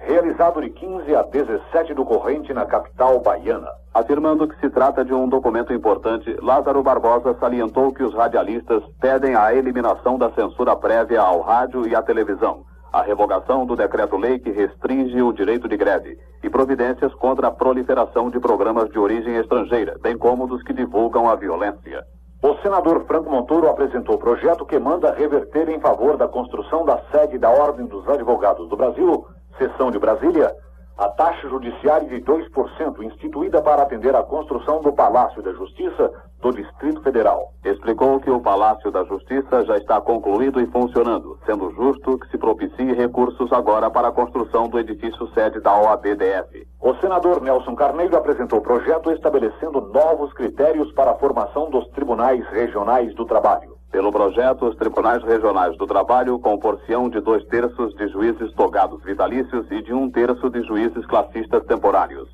[0.05, 3.69] realizado de 15 a 17 do corrente na capital baiana.
[3.93, 9.35] Afirmando que se trata de um documento importante, Lázaro Barbosa salientou que os radialistas pedem
[9.35, 14.49] a eliminação da censura prévia ao rádio e à televisão, a revogação do decreto-lei que
[14.49, 19.97] restringe o direito de greve e providências contra a proliferação de programas de origem estrangeira,
[20.01, 22.03] bem como dos que divulgam a violência.
[22.43, 26.99] O senador Franco Montoro apresentou o projeto que manda reverter em favor da construção da
[27.11, 29.27] sede da Ordem dos Advogados do Brasil,
[29.61, 30.51] seção de Brasília,
[30.97, 36.51] a taxa judiciária de 2% instituída para atender à construção do Palácio da Justiça do
[36.51, 37.53] Distrito Federal.
[37.63, 42.39] Explicou que o Palácio da Justiça já está concluído e funcionando, sendo justo que se
[42.39, 46.67] propicie recursos agora para a construção do edifício sede da OAB-DF.
[46.81, 52.43] O senador Nelson Carneiro apresentou o projeto estabelecendo novos critérios para a formação dos tribunais
[52.49, 53.80] regionais do trabalho.
[53.91, 59.69] Pelo projeto, os tribunais regionais do trabalho compor-se-ão de dois terços de juízes togados vitalícios
[59.69, 62.29] e de um terço de juízes classistas temporários.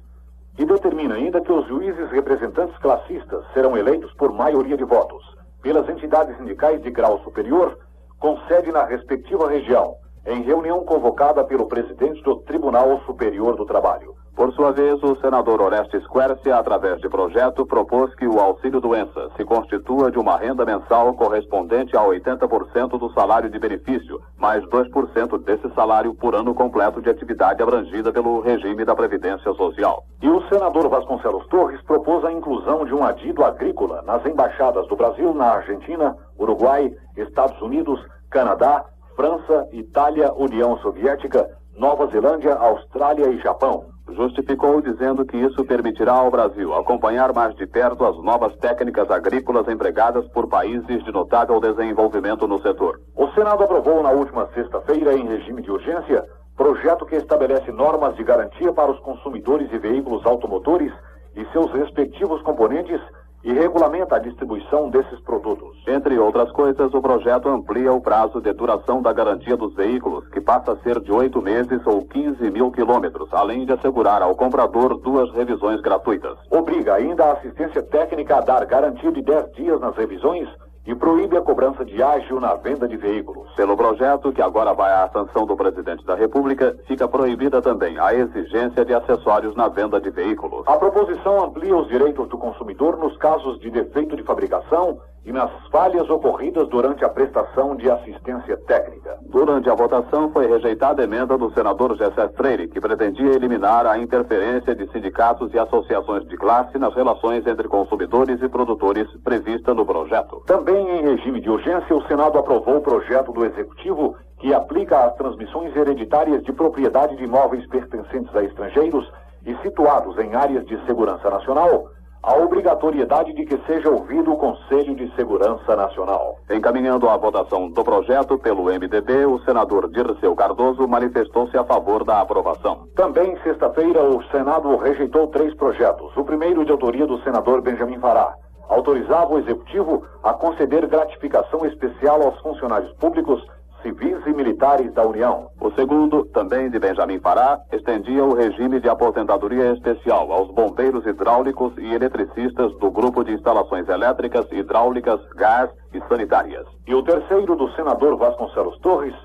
[0.60, 5.90] E determina ainda que os juízes representantes classistas serão eleitos por maioria de votos pelas
[5.90, 7.78] entidades sindicais de grau superior,
[8.20, 9.96] com sede na respectiva região,
[10.28, 14.14] em reunião convocada pelo presidente do Tribunal Superior do Trabalho.
[14.36, 19.44] Por sua vez, o senador Orestes Quercia, através de projeto, propôs que o auxílio-doença se
[19.44, 25.74] constitua de uma renda mensal correspondente a 80% do salário de benefício, mais 2% desse
[25.74, 30.04] salário por ano completo de atividade abrangida pelo regime da Previdência Social.
[30.22, 34.96] E o senador Vasconcelos Torres propôs a inclusão de um adido agrícola nas embaixadas do
[34.96, 38.00] Brasil na Argentina, Uruguai, Estados Unidos,
[38.30, 38.86] Canadá,
[39.18, 46.32] França, Itália, União Soviética, Nova Zelândia, Austrália e Japão justificou dizendo que isso permitirá ao
[46.32, 52.48] Brasil acompanhar mais de perto as novas técnicas agrícolas empregadas por países de notável desenvolvimento
[52.48, 53.02] no setor.
[53.16, 56.24] O Senado aprovou na última sexta-feira, em regime de urgência,
[56.56, 60.94] projeto que estabelece normas de garantia para os consumidores de veículos automotores
[61.36, 63.02] e seus respectivos componentes
[63.48, 65.82] e regulamenta a distribuição desses produtos.
[65.88, 70.42] Entre outras coisas, o projeto amplia o prazo de duração da garantia dos veículos, que
[70.42, 75.00] passa a ser de oito meses ou 15 mil quilômetros, além de assegurar ao comprador
[75.00, 76.38] duas revisões gratuitas.
[76.52, 80.50] Obriga ainda a assistência técnica a dar garantia de 10 dias nas revisões
[80.88, 83.52] e proíbe a cobrança de ágio na venda de veículos.
[83.56, 88.14] Pelo projeto, que agora vai à sanção do presidente da República, fica proibida também a
[88.14, 90.64] exigência de acessórios na venda de veículos.
[90.66, 95.52] A proposição amplia os direitos do consumidor nos casos de defeito de fabricação e nas
[95.70, 99.18] falhas ocorridas durante a prestação de assistência técnica.
[99.24, 103.98] Durante a votação foi rejeitada a emenda do senador Gessé Freire, que pretendia eliminar a
[103.98, 109.86] interferência de sindicatos e associações de classe nas relações entre consumidores e produtores prevista no
[109.86, 110.44] projeto.
[110.46, 115.16] Também em regime de urgência, o Senado aprovou o projeto do Executivo que aplica às
[115.16, 119.12] transmissões hereditárias de propriedade de imóveis pertencentes a estrangeiros
[119.46, 124.96] e situados em áreas de segurança nacional a obrigatoriedade de que seja ouvido o Conselho
[124.96, 126.38] de Segurança Nacional.
[126.50, 132.22] Encaminhando a votação do projeto pelo MDB, o senador Dirceu Cardoso manifestou-se a favor da
[132.22, 132.88] aprovação.
[132.96, 136.16] Também sexta-feira, o Senado rejeitou três projetos.
[136.18, 138.34] O primeiro de autoria do senador Benjamin Fará.
[138.68, 143.42] Autorizava o Executivo a conceder gratificação especial aos funcionários públicos
[143.82, 145.50] civis e militares da União.
[145.60, 151.74] O segundo, também de Benjamin Pará, estendia o regime de aposentadoria especial aos bombeiros hidráulicos
[151.78, 156.66] e eletricistas do grupo de instalações elétricas, hidráulicas, gás e sanitárias.
[156.86, 159.16] E o terceiro, do senador Vasconcelos Torres,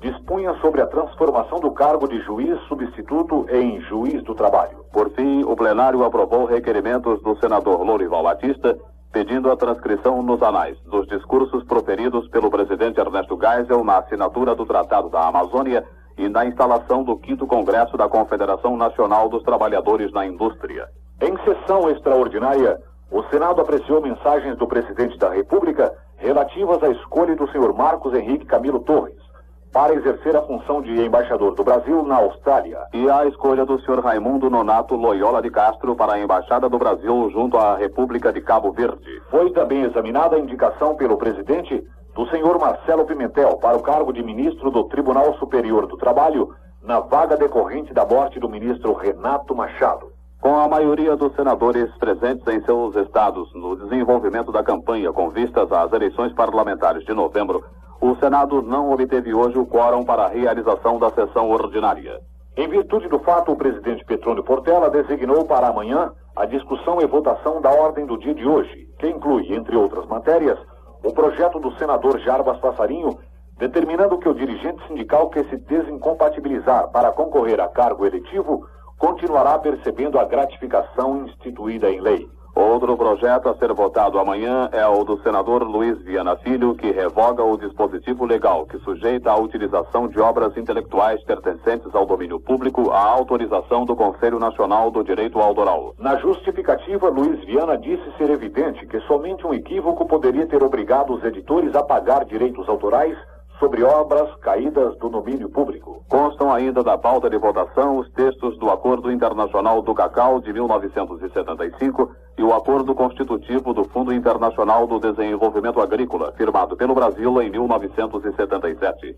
[0.00, 4.78] dispunha sobre a transformação do cargo de juiz substituto em juiz do trabalho.
[4.92, 8.76] Por fim, o plenário aprovou requerimentos do senador Lourival Batista
[9.12, 14.64] pedindo a transcrição nos anais dos discursos proferidos pelo presidente Ernesto Geisel na assinatura do
[14.64, 15.84] Tratado da Amazônia
[16.16, 20.88] e na instalação do 5 Congresso da Confederação Nacional dos Trabalhadores na Indústria.
[21.20, 22.80] Em sessão extraordinária,
[23.10, 28.46] o Senado apreciou mensagens do presidente da República relativas à escolha do senhor Marcos Henrique
[28.46, 29.29] Camilo Torres
[29.72, 32.78] para exercer a função de embaixador do Brasil na Austrália.
[32.92, 37.30] E a escolha do senhor Raimundo Nonato Loyola de Castro para a Embaixada do Brasil
[37.30, 39.22] junto à República de Cabo Verde.
[39.30, 41.82] Foi também examinada a indicação pelo presidente
[42.14, 46.48] do senhor Marcelo Pimentel para o cargo de ministro do Tribunal Superior do Trabalho
[46.82, 50.10] na vaga decorrente da morte do ministro Renato Machado.
[50.40, 55.70] Com a maioria dos senadores presentes em seus estados no desenvolvimento da campanha com vistas
[55.70, 57.62] às eleições parlamentares de novembro,
[58.00, 62.20] o Senado não obteve hoje o quórum para a realização da sessão ordinária.
[62.56, 67.60] Em virtude do fato, o presidente Petrônio Portela designou para amanhã a discussão e votação
[67.60, 70.58] da ordem do dia de hoje, que inclui, entre outras matérias,
[71.04, 73.18] o projeto do senador Jarbas Passarinho
[73.60, 78.66] determinando que o dirigente sindical que se desincompatibilizar para concorrer a cargo eletivo
[78.98, 82.26] continuará percebendo a gratificação instituída em lei.
[82.54, 87.44] Outro projeto a ser votado amanhã é o do senador Luiz Viana Filho, que revoga
[87.44, 93.02] o dispositivo legal que sujeita a utilização de obras intelectuais pertencentes ao domínio público à
[93.02, 95.94] autorização do Conselho Nacional do Direito Autoral.
[95.98, 101.24] Na justificativa, Luiz Viana disse ser evidente que somente um equívoco poderia ter obrigado os
[101.24, 103.16] editores a pagar direitos autorais
[103.60, 106.02] sobre obras caídas do domínio público.
[106.08, 112.10] Constam ainda da pauta de votação os textos do Acordo Internacional do Cacau de 1975
[112.38, 119.14] e o Acordo Constitutivo do Fundo Internacional do Desenvolvimento Agrícola, firmado pelo Brasil em 1977.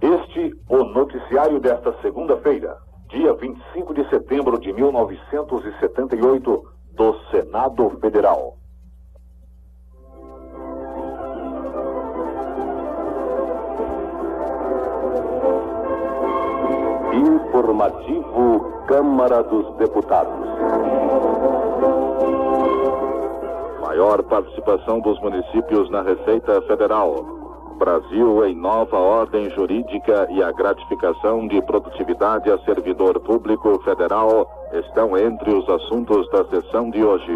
[0.00, 2.76] Este, o noticiário desta segunda-feira,
[3.08, 6.62] dia 25 de setembro de 1978,
[6.94, 8.61] do Senado Federal.
[17.62, 20.34] Informativo Câmara dos Deputados.
[23.80, 27.24] Maior participação dos municípios na Receita Federal.
[27.78, 35.16] Brasil em nova ordem jurídica e a gratificação de produtividade a servidor público federal estão
[35.16, 37.32] entre os assuntos da sessão de hoje.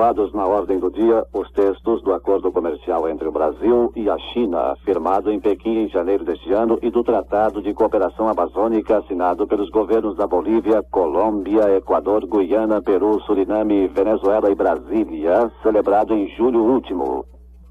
[0.00, 4.16] Aprovados na ordem do dia os textos do acordo comercial entre o Brasil e a
[4.32, 9.46] China, firmado em Pequim em janeiro deste ano, e do Tratado de Cooperação Amazônica, assinado
[9.46, 16.62] pelos governos da Bolívia, Colômbia, Equador, Guiana, Peru, Suriname, Venezuela e Brasília, celebrado em julho
[16.62, 17.26] último.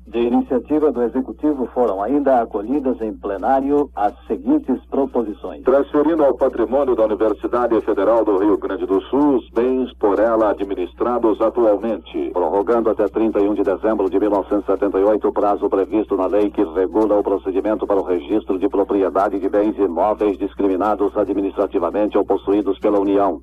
[0.10, 5.62] De iniciativa do Executivo foram ainda acolhidas em plenário as seguintes proposições.
[5.62, 10.50] Transferindo ao patrimônio da Universidade Federal do Rio Grande do Sul os bens por ela
[10.50, 12.32] administrados atualmente.
[12.32, 17.24] Prorrogando até 31 de dezembro de 1978 o prazo previsto na lei que regula o
[17.24, 23.42] procedimento para o registro de propriedade de bens imóveis discriminados administrativamente ou possuídos pela União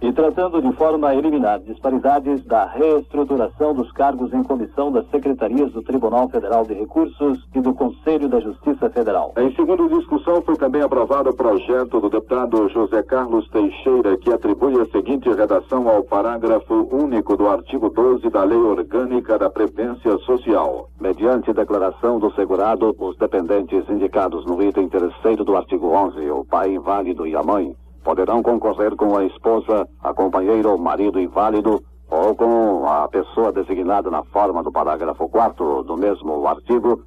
[0.00, 5.72] e tratando de forma a eliminar disparidades da reestruturação dos cargos em comissão das secretarias
[5.72, 9.32] do Tribunal Federal de Recursos e do Conselho da Justiça Federal.
[9.36, 14.80] Em segunda discussão foi também aprovado o projeto do deputado José Carlos Teixeira que atribui
[14.80, 20.88] a seguinte redação ao parágrafo único do artigo 12 da Lei Orgânica da Previdência Social.
[21.00, 26.74] Mediante declaração do segurado, os dependentes indicados no item terceiro do artigo 11, o pai
[26.74, 27.74] inválido e a mãe,
[28.08, 31.78] poderão concorrer com a esposa, a companheira ou marido inválido
[32.10, 37.02] ou com a pessoa designada na forma do parágrafo 4 do mesmo artigo,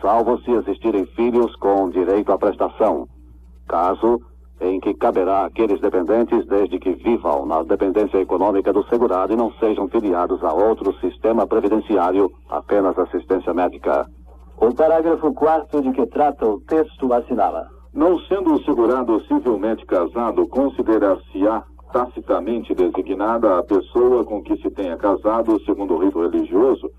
[0.00, 3.06] salvo se existirem filhos com direito à prestação,
[3.68, 4.18] caso
[4.58, 9.52] em que caberá àqueles dependentes desde que vivam na dependência econômica do segurado e não
[9.60, 14.06] sejam filiados a outro sistema previdenciário, apenas assistência médica.
[14.56, 17.75] O parágrafo 4 de que trata o texto assinala.
[17.96, 24.98] Não sendo o segurado civilmente casado, considerar-se-á tacitamente designada a pessoa com que se tenha
[24.98, 26.90] casado segundo o rito religioso,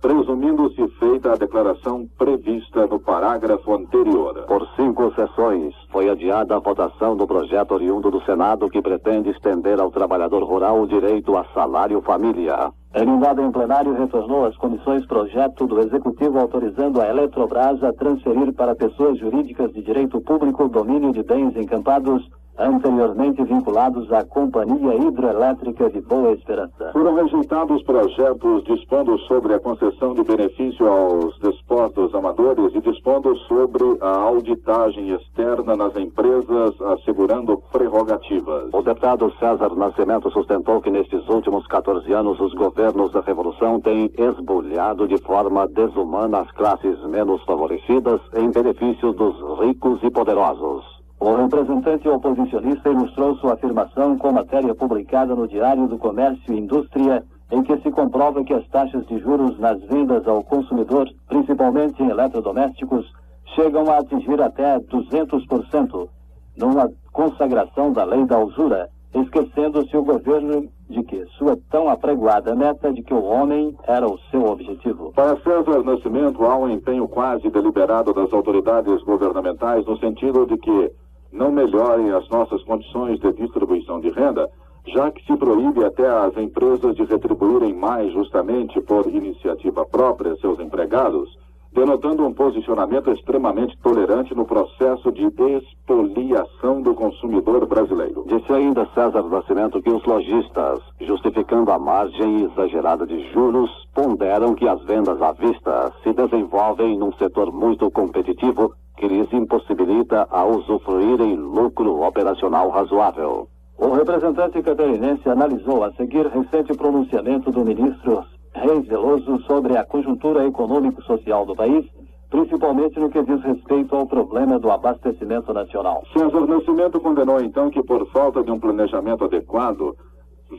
[0.00, 4.46] presumindo-se feita a declaração prevista no parágrafo anterior.
[4.48, 9.78] Por cinco sessões, foi adiada a votação do projeto oriundo do Senado que pretende estender
[9.78, 12.72] ao trabalhador rural o direito a salário família.
[12.96, 18.74] Terminado em plenário, retornou às comissões projeto do Executivo autorizando a Eletrobras a transferir para
[18.74, 22.26] pessoas jurídicas de direito público domínio de bens encampados
[22.58, 26.90] anteriormente vinculados à Companhia Hidroelétrica de Boa Esperança.
[26.92, 33.84] Foram rejeitados projetos dispondo sobre a concessão de benefício aos desportos amadores e dispondo sobre
[34.00, 38.70] a auditagem externa nas empresas, assegurando prerrogativas.
[38.72, 44.10] O deputado César Nascimento sustentou que nestes últimos 14 anos os governos da Revolução têm
[44.16, 50.95] esbulhado de forma desumana as classes menos favorecidas em benefício dos ricos e poderosos.
[51.18, 57.24] O representante oposicionista ilustrou sua afirmação com matéria publicada no Diário do Comércio e Indústria,
[57.50, 62.10] em que se comprova que as taxas de juros nas vendas ao consumidor, principalmente em
[62.10, 63.10] eletrodomésticos,
[63.54, 66.08] chegam a atingir até 200%,
[66.56, 72.92] numa consagração da lei da usura, esquecendo-se o governo de que sua tão apregoada meta
[72.92, 75.12] de que o homem era o seu objetivo.
[75.12, 80.92] Para César Nascimento, há um empenho quase deliberado das autoridades governamentais no sentido de que
[81.32, 84.48] não melhorem as nossas condições de distribuição de renda,
[84.88, 90.60] já que se proíbe até às empresas de retribuírem mais justamente por iniciativa própria seus
[90.60, 91.28] empregados,
[91.72, 98.24] denotando um posicionamento extremamente tolerante no processo de expoliação do consumidor brasileiro.
[98.26, 104.66] Disse ainda César Nascimento que os lojistas, justificando a margem exagerada de juros, ponderam que
[104.66, 111.36] as vendas à vista se desenvolvem num setor muito competitivo que lhes impossibilita a usufruírem
[111.36, 113.48] lucro operacional razoável.
[113.78, 118.24] O representante catarinense analisou a seguir recente pronunciamento do ministro
[118.54, 121.84] Reis Veloso sobre a conjuntura econômico-social do país,
[122.30, 126.02] principalmente no que diz respeito ao problema do abastecimento nacional.
[126.14, 129.94] César Nascimento condenou então que, por falta de um planejamento adequado,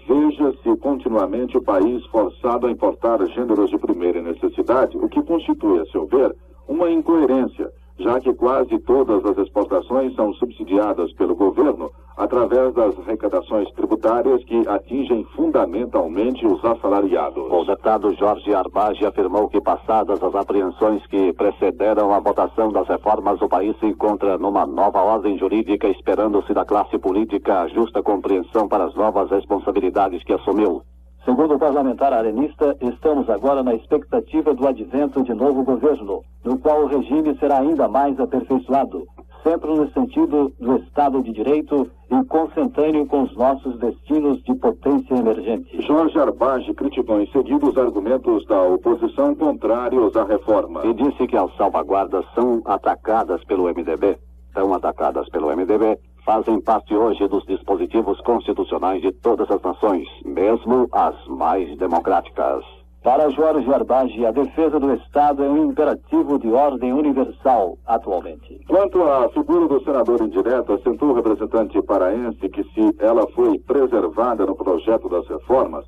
[0.08, 5.86] veja-se continuamente o país forçado a importar gêneros de primeira necessidade, o que constitui, a
[5.86, 6.36] seu ver,
[6.68, 7.68] uma incoerência
[8.00, 14.68] já que quase todas as exportações são subsidiadas pelo governo através das arrecadações tributárias que
[14.68, 17.44] atingem fundamentalmente os assalariados.
[17.52, 23.40] O deputado Jorge Arbage afirmou que, passadas as apreensões que precederam a votação das reformas,
[23.42, 28.68] o país se encontra numa nova ordem jurídica, esperando-se da classe política a justa compreensão
[28.68, 30.82] para as novas responsabilidades que assumiu.
[31.28, 36.84] Segundo o parlamentar arenista, estamos agora na expectativa do advento de novo governo, no qual
[36.84, 39.06] o regime será ainda mais aperfeiçoado,
[39.44, 45.16] sempre no sentido do Estado de Direito e consentâneo com os nossos destinos de potência
[45.16, 45.82] emergente.
[45.82, 50.86] Jorge Arbage criticou em seguida os argumentos da oposição contrários à reforma.
[50.86, 54.18] E disse que as salvaguardas são atacadas pelo MDB.
[54.54, 60.90] São atacadas pelo MDB fazem parte hoje dos dispositivos constitucionais de todas as nações, mesmo
[60.92, 62.66] as mais democráticas.
[63.02, 68.60] Para Jorge Arbage, a defesa do Estado é um imperativo de ordem universal atualmente.
[68.68, 74.46] Quanto à figura do senador indireto, assentou o representante paraense que se ela foi preservada
[74.46, 75.86] no projeto das reformas,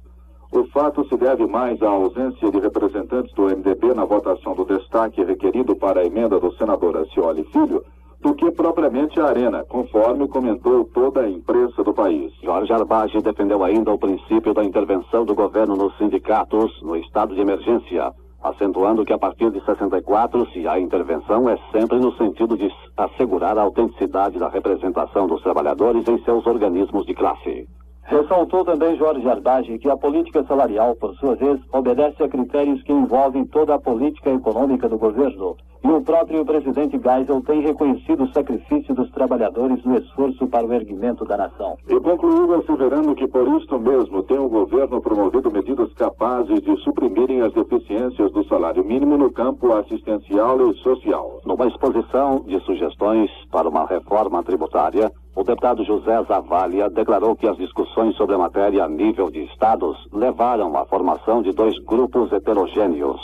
[0.54, 5.22] o fato se deve mais à ausência de representantes do MDB na votação do destaque
[5.22, 7.84] requerido para a emenda do senador Acioli Filho,
[8.22, 12.34] do que propriamente a Arena, conforme comentou toda a imprensa do país.
[12.44, 17.42] Jorge Arbage defendeu ainda o princípio da intervenção do governo nos sindicatos no estado de
[17.42, 18.12] emergência,
[18.44, 23.58] acentuando que a partir de 64, se há intervenção, é sempre no sentido de assegurar
[23.58, 27.68] a autenticidade da representação dos trabalhadores em seus organismos de classe.
[28.10, 32.92] Ressaltou também Jorge Arbage que a política salarial, por sua vez, obedece a critérios que
[32.92, 35.56] envolvem toda a política econômica do governo.
[35.84, 40.74] E o próprio presidente Geisel tem reconhecido o sacrifício dos trabalhadores no esforço para o
[40.74, 41.78] erguimento da nação.
[41.88, 47.42] E concluiu asseverando que por isto mesmo tem o governo promovido medidas capazes de suprimirem
[47.42, 51.42] as deficiências do salário mínimo no campo assistencial e social.
[51.46, 57.56] Numa exposição de sugestões para uma reforma tributária, o deputado José Zavalha declarou que as
[57.56, 63.22] discussões sobre a matéria a nível de estados levaram à formação de dois grupos heterogêneos: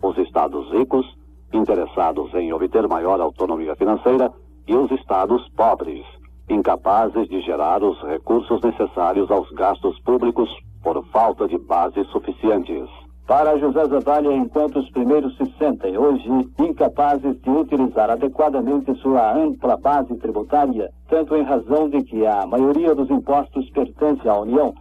[0.00, 1.04] os estados ricos,
[1.52, 4.32] interessados em obter maior autonomia financeira,
[4.68, 6.06] e os estados pobres,
[6.48, 10.48] incapazes de gerar os recursos necessários aos gastos públicos
[10.80, 12.88] por falta de bases suficientes.
[13.28, 16.26] Para José Zavalha, enquanto os primeiros se sentem hoje
[16.58, 22.94] incapazes de utilizar adequadamente sua ampla base tributária, tanto em razão de que a maioria
[22.94, 24.72] dos impostos pertence à União,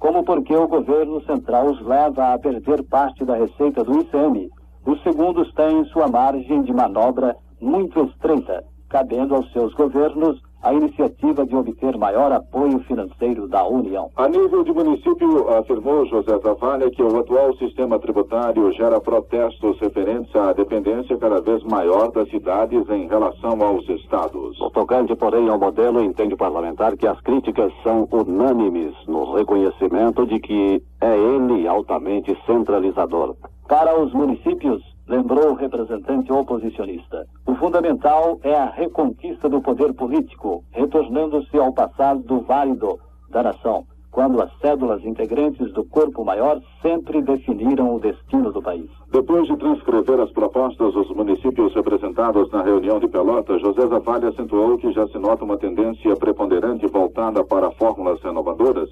[0.00, 4.50] como porque o governo central os leva a perder parte da receita do ICM,
[4.84, 11.44] os segundos têm sua margem de manobra muito estreita, cabendo aos seus governos a iniciativa
[11.44, 14.10] de obter maior apoio financeiro da União.
[14.16, 20.34] A nível de município, afirmou José Zavalha que o atual sistema tributário gera protestos referentes
[20.36, 24.60] à dependência cada vez maior das cidades em relação aos estados.
[24.60, 30.24] O tocante, porém, ao modelo, entende o parlamentar que as críticas são unânimes no reconhecimento
[30.26, 33.34] de que é ele altamente centralizador.
[33.68, 37.26] Para os municípios, lembrou o representante oposicionista.
[37.46, 42.98] O fundamental é a reconquista do poder político, retornando-se ao passado válido
[43.28, 48.88] da nação, quando as cédulas integrantes do corpo maior sempre definiram o destino do país.
[49.10, 54.78] Depois de transcrever as propostas dos municípios representados na reunião de Pelotas, José Zavalha acentuou
[54.78, 58.88] que já se nota uma tendência preponderante voltada para fórmulas renovadoras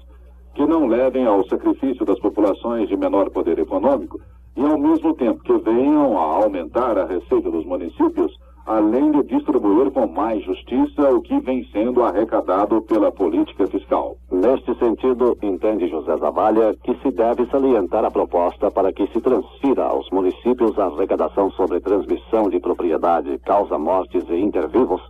[0.53, 4.19] que não levem ao sacrifício das populações de menor poder econômico,
[4.55, 8.31] e ao mesmo tempo que venham a aumentar a receita dos municípios,
[8.65, 14.17] além de distribuir com mais justiça o que vem sendo arrecadado pela política fiscal.
[14.31, 19.85] Neste sentido, entende José Zabalha que se deve salientar a proposta para que se transfira
[19.85, 25.01] aos municípios a arrecadação sobre transmissão de propriedade, causa mortes e intervivos,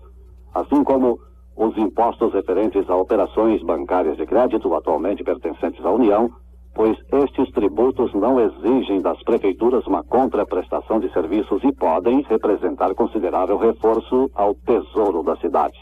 [0.53, 1.19] assim como
[1.55, 6.31] os impostos referentes a operações bancárias de crédito atualmente pertencentes à União
[6.73, 13.57] pois estes tributos não exigem das prefeituras uma contraprestação de serviços e podem representar considerável
[13.57, 15.79] reforço ao tesouro das cidades.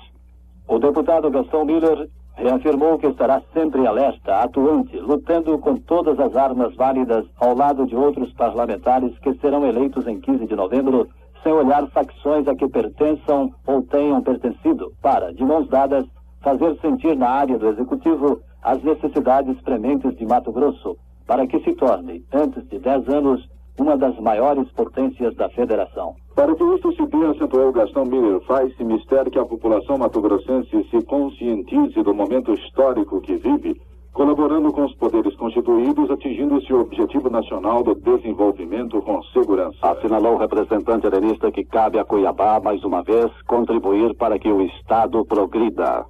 [0.67, 6.75] O deputado Gastão Miller reafirmou que estará sempre alerta, atuante, lutando com todas as armas
[6.75, 11.07] válidas ao lado de outros parlamentares que serão eleitos em 15 de novembro,
[11.43, 16.05] sem olhar facções a que pertençam ou tenham pertencido, para, de mãos dadas,
[16.41, 21.73] fazer sentir na área do executivo as necessidades prementes de Mato Grosso, para que se
[21.75, 23.47] torne, antes de 10 anos,
[23.79, 26.15] uma das maiores potências da federação.
[26.35, 31.05] Para que isto se dê, acentuou Gastão Miller, faz-se mistério que a população matogrossense se
[31.05, 33.79] conscientize do momento histórico que vive,
[34.13, 39.77] colaborando com os poderes constituídos, atingindo-se o objetivo nacional do desenvolvimento com segurança.
[39.81, 44.61] Assinalou o representante arenista que cabe a Cuiabá, mais uma vez, contribuir para que o
[44.61, 46.05] Estado progrida.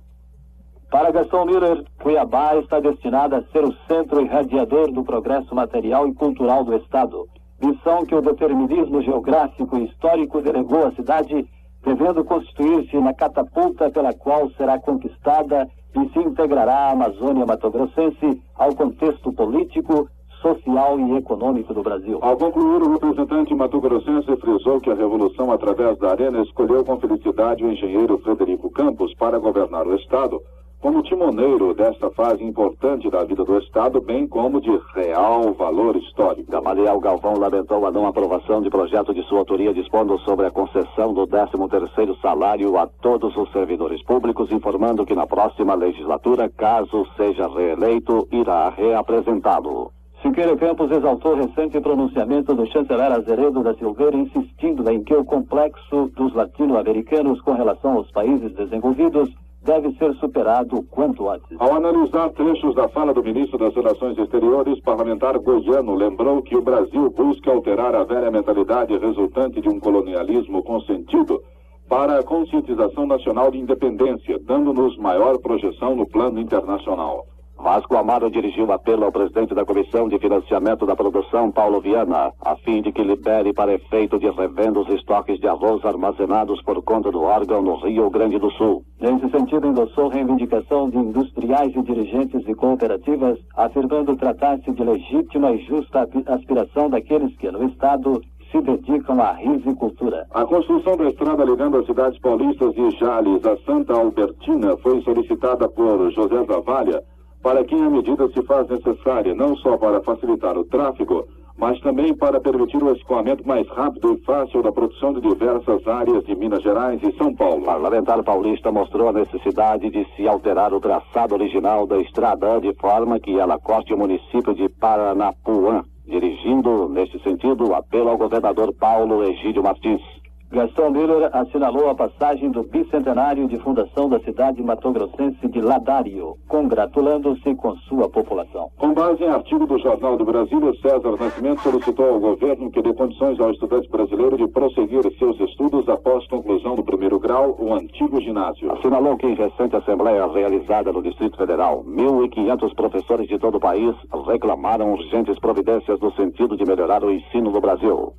[0.90, 6.14] Para Gastão Miller, Cuiabá está destinada a ser o centro irradiador do progresso material e
[6.14, 7.28] cultural do Estado
[7.62, 11.46] missão que o determinismo geográfico e histórico delegou à cidade,
[11.84, 18.74] devendo constituir-se na catapulta pela qual será conquistada e se integrará a Amazônia Matogrossense ao
[18.76, 20.08] contexto político,
[20.42, 22.18] social e econômico do Brasil.
[22.22, 27.66] Ao concluir, o representante matogrossense frisou que a revolução através da arena escolheu com felicidade
[27.66, 30.40] o engenheiro Frederico Campos para governar o Estado,
[30.82, 36.50] como timoneiro desta fase importante da vida do Estado, bem como de real valor histórico.
[36.50, 41.14] Gamaliel Galvão lamentou a não aprovação de projeto de sua autoria dispondo sobre a concessão
[41.14, 47.48] do 13º salário a todos os servidores públicos, informando que na próxima legislatura, caso seja
[47.50, 49.92] reeleito, irá reapresentá-lo.
[50.22, 56.10] Siqueira Campos exaltou recente pronunciamento do chanceler Azeredo da Silveira, insistindo em que o complexo
[56.16, 59.30] dos latino-americanos com relação aos países desenvolvidos
[59.62, 61.60] deve ser superado o quanto antes.
[61.60, 66.62] Ao analisar trechos da fala do ministro das Relações Exteriores, parlamentar goiano lembrou que o
[66.62, 71.42] Brasil busca alterar a velha mentalidade resultante de um colonialismo consentido
[71.90, 77.26] para a conscientização nacional de independência, dando-nos maior projeção no plano internacional.
[77.62, 82.56] Vasco Amaro dirigiu apelo ao presidente da Comissão de Financiamento da Produção, Paulo Viana, a
[82.56, 87.12] fim de que libere para efeito de revenda os estoques de arroz armazenados por conta
[87.12, 88.82] do órgão no Rio Grande do Sul.
[89.02, 95.58] Nesse sentido, endossou reivindicação de industriais e dirigentes de cooperativas, afirmando tratar-se de legítima e
[95.66, 100.26] justa aspiração daqueles que, no Estado, se dedicam à risicultura.
[100.32, 105.68] A construção da estrada ligando as cidades paulistas de Jales a Santa Albertina foi solicitada
[105.68, 107.04] por José Zavalha,
[107.42, 111.26] para que a medida se faz necessária não só para facilitar o tráfego,
[111.60, 116.24] mas também para permitir o escoamento mais rápido e fácil da produção de diversas áreas
[116.24, 117.64] de Minas Gerais e São Paulo.
[117.64, 122.74] O parlamentar paulista mostrou a necessidade de se alterar o traçado original da estrada de
[122.76, 129.24] forma que ela corte o município de Paranapuã, dirigindo, neste sentido, apelo ao governador Paulo
[129.24, 130.19] Egídio Martins.
[130.52, 137.54] Gastão Miller assinalou a passagem do bicentenário de fundação da cidade matogrossense de Ladário, congratulando-se
[137.54, 138.72] com sua população.
[138.76, 142.92] Com base em artigo do Jornal do Brasil, César Nascimento solicitou ao governo que dê
[142.96, 148.20] condições ao estudante brasileiro de prosseguir seus estudos após conclusão do primeiro grau, o antigo
[148.20, 148.72] ginásio.
[148.72, 153.96] Assinalou que em recente assembleia realizada no Distrito Federal, 1.500 professores de todo o país
[154.26, 158.14] reclamaram urgentes providências no sentido de melhorar o ensino no Brasil.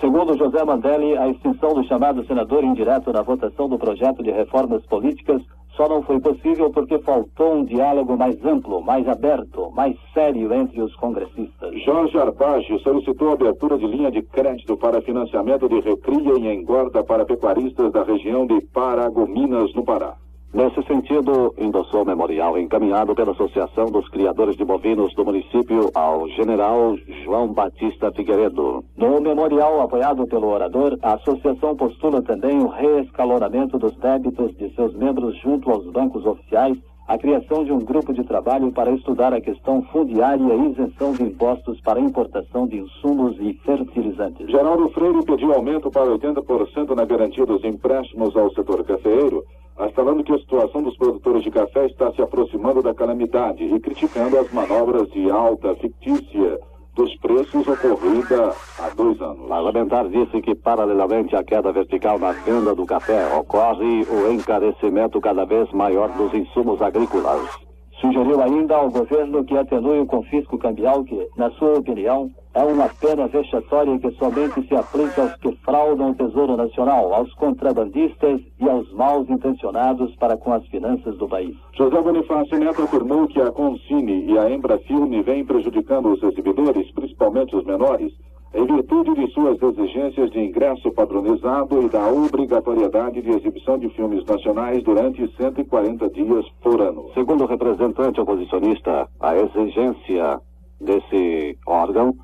[0.00, 4.84] Segundo José Mandelli, a extinção do chamado senador indireto na votação do projeto de reformas
[4.86, 5.40] políticas
[5.74, 10.82] só não foi possível porque faltou um diálogo mais amplo, mais aberto, mais sério entre
[10.82, 11.82] os congressistas.
[11.82, 17.02] Jorge Arpache solicitou a abertura de linha de crédito para financiamento de recria e engorda
[17.02, 20.14] para pecuaristas da região de Paragominas, no Pará.
[20.56, 26.26] Nesse sentido, endossou o memorial encaminhado pela Associação dos Criadores de Bovinos do município ao
[26.30, 28.82] general João Batista Figueiredo.
[28.96, 34.96] No memorial apoiado pelo orador, a associação postula também o reescalonamento dos débitos de seus
[34.96, 39.40] membros junto aos bancos oficiais, a criação de um grupo de trabalho para estudar a
[39.42, 44.50] questão fundiária e isenção de impostos para importação de insumos e fertilizantes.
[44.50, 49.44] Geraldo Freire pediu aumento para 80% na garantia dos empréstimos ao setor cafeeiro
[49.78, 54.38] astalando que a situação dos produtores de café está se aproximando da calamidade e criticando
[54.38, 56.58] as manobras de alta fictícia
[56.94, 59.48] dos preços ocorrida há dois anos.
[59.48, 65.44] Parlamentar disse que, paralelamente à queda vertical na venda do café, ocorre o encarecimento cada
[65.44, 67.65] vez maior dos insumos agrícolas.
[68.00, 72.88] Sugeriu ainda ao governo que atenue o confisco cambial que, na sua opinião, é uma
[72.88, 78.68] pena vexatória que somente se aplica aos que fraudam o Tesouro Nacional, aos contrabandistas e
[78.68, 81.56] aos mal intencionados para com as finanças do país.
[81.72, 87.56] José Bonifácio Neto afirmou que a Consine e a Embrafilme vêm prejudicando os exibidores, principalmente
[87.56, 88.12] os menores,
[88.56, 94.24] em virtude de suas exigências de ingresso padronizado e da obrigatoriedade de exibição de filmes
[94.24, 97.10] nacionais durante 140 dias por ano.
[97.12, 100.40] Segundo o representante oposicionista, a exigência
[100.80, 102.14] desse órgão,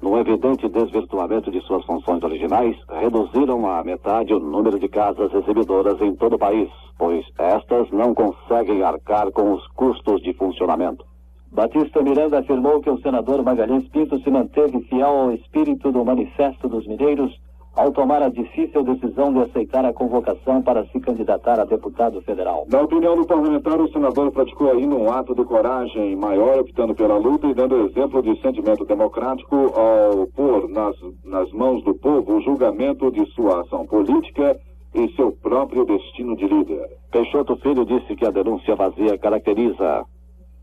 [0.00, 6.00] no evidente desvirtuamento de suas funções originais, reduziram à metade o número de casas exibidoras
[6.00, 11.04] em todo o país, pois estas não conseguem arcar com os custos de funcionamento.
[11.50, 16.68] Batista Miranda afirmou que o senador Magalhães Pinto se manteve fiel ao espírito do Manifesto
[16.68, 17.32] dos Mineiros
[17.74, 22.66] ao tomar a difícil decisão de aceitar a convocação para se candidatar a deputado federal.
[22.68, 27.16] Na opinião do parlamentar, o senador praticou ainda um ato de coragem maior, optando pela
[27.16, 32.40] luta e dando exemplo de sentimento democrático ao pôr nas, nas mãos do povo o
[32.40, 34.58] julgamento de sua ação política
[34.94, 36.88] e seu próprio destino de líder.
[37.12, 40.04] Peixoto Filho disse que a denúncia vazia caracteriza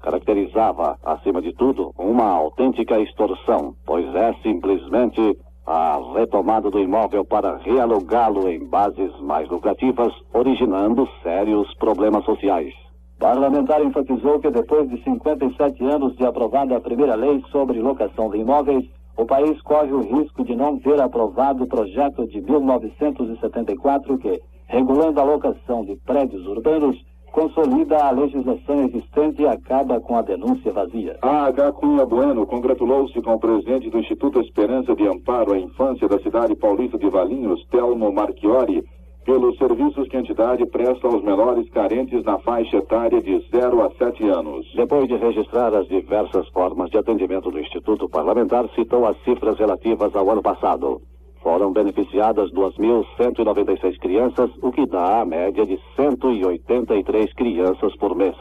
[0.06, 5.20] caracterizava, acima de tudo, uma autêntica extorsão, pois é simplesmente
[5.66, 12.72] a retomada do imóvel para realugá-lo em bases mais lucrativas, originando sérios problemas sociais.
[13.18, 18.38] Parlamentar enfatizou que depois de 57 anos de aprovada a primeira lei sobre locação de
[18.38, 18.86] imóveis,
[19.18, 25.20] o país corre o risco de não ter aprovado o projeto de 1974 que, regulando
[25.20, 26.95] a locação de prédios urbanos,
[27.36, 31.17] consolida a legislação existente e acaba com a denúncia vazia.
[31.21, 31.73] A H.
[31.73, 36.55] Cunha Bueno congratulou-se com o presidente do Instituto Esperança de Amparo à Infância da cidade
[36.55, 38.86] paulista de Valinhos, Telmo Marchiori,
[39.25, 43.91] pelos serviços que a entidade presta aos menores carentes na faixa etária de 0 a
[43.97, 44.65] 7 anos.
[44.73, 50.15] Depois de registrar as diversas formas de atendimento do Instituto Parlamentar, citou as cifras relativas
[50.15, 51.01] ao ano passado.
[51.45, 58.35] Foram beneficiadas 2.196 crianças, o que dá a média de 183 crianças por mês.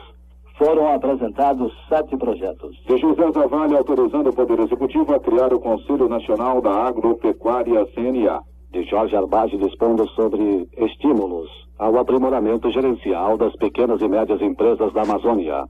[0.57, 2.75] Foram apresentados sete projetos.
[2.87, 8.41] De José Zavalli autorizando o Poder Executivo a criar o Conselho Nacional da Agropecuária CNA.
[8.71, 15.03] De Jorge Arbage dispondo sobre estímulos ao aprimoramento gerencial das pequenas e médias empresas da
[15.03, 15.67] Amazônia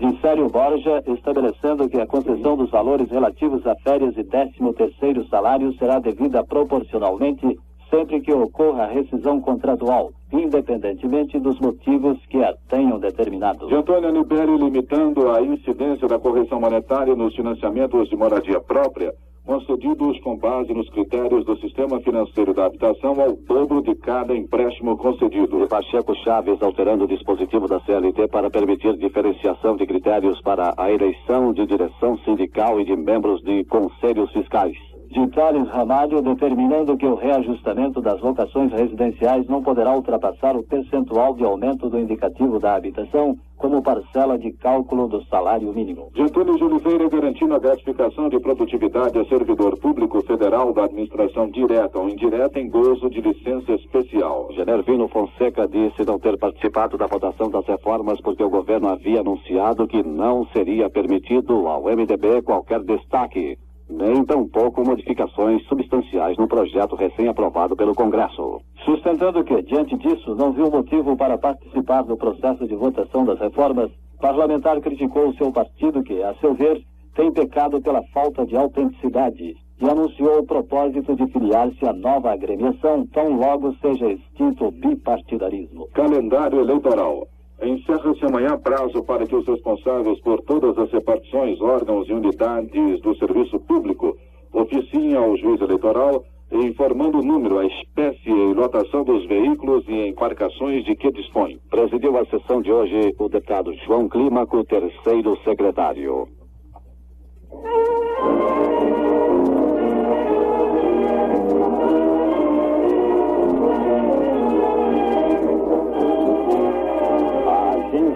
[0.00, 5.74] de Sério Borja, estabelecendo que a concessão dos valores relativos a férias e 13º salário
[5.74, 7.58] será devida proporcionalmente
[7.90, 13.66] sempre que ocorra rescisão contratual, independentemente dos motivos que a tenham determinado.
[13.66, 19.12] De Antônio Aniberi limitando a incidência da correção monetária nos financiamentos de moradia própria,
[19.44, 24.96] concedidos com base nos critérios do sistema financeiro da habitação ao dobro de cada empréstimo
[24.96, 25.62] concedido.
[25.62, 30.90] E Pacheco Chaves alterando o dispositivo da CLT para permitir diferenciação de critérios para a
[30.90, 37.04] eleição de direção sindical e de membros de conselhos fiscais de Thales Ramalho determinando que
[37.04, 42.76] o reajustamento das locações residenciais não poderá ultrapassar o percentual de aumento do indicativo da
[42.76, 46.10] habitação como parcela de cálculo do salário mínimo.
[46.16, 51.98] Antônio de Oliveira garantindo a gratificação de produtividade a servidor público federal da administração direta
[51.98, 54.48] ou indireta em gozo de licença especial.
[54.52, 59.88] Genervino Fonseca disse não ter participado da votação das reformas porque o governo havia anunciado
[59.88, 63.58] que não seria permitido ao MDB qualquer destaque
[63.90, 68.60] nem tampouco modificações substanciais no projeto recém-aprovado pelo Congresso.
[68.84, 73.90] Sustentando que, diante disso, não viu motivo para participar do processo de votação das reformas,
[74.20, 76.82] parlamentar criticou o seu partido que, a seu ver,
[77.14, 83.06] tem pecado pela falta de autenticidade e anunciou o propósito de filiar-se à nova agremiação,
[83.06, 85.88] tão logo seja extinto o bipartidarismo.
[85.94, 87.26] Calendário eleitoral.
[87.62, 93.14] Encerra-se amanhã prazo para que os responsáveis por todas as repartições, órgãos e unidades do
[93.16, 94.16] serviço público
[94.52, 100.84] oficiem ao juiz eleitoral informando o número, a espécie e lotação dos veículos e embarcações
[100.84, 101.60] de que dispõe.
[101.70, 106.28] Presidiu a sessão de hoje o deputado João Clímaco, terceiro secretário.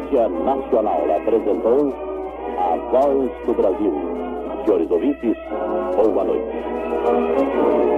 [0.05, 1.95] Agência Nacional apresentou
[2.59, 3.93] a Voz do Brasil.
[4.65, 5.37] Senhores ouvintes,
[5.97, 7.94] boa noite.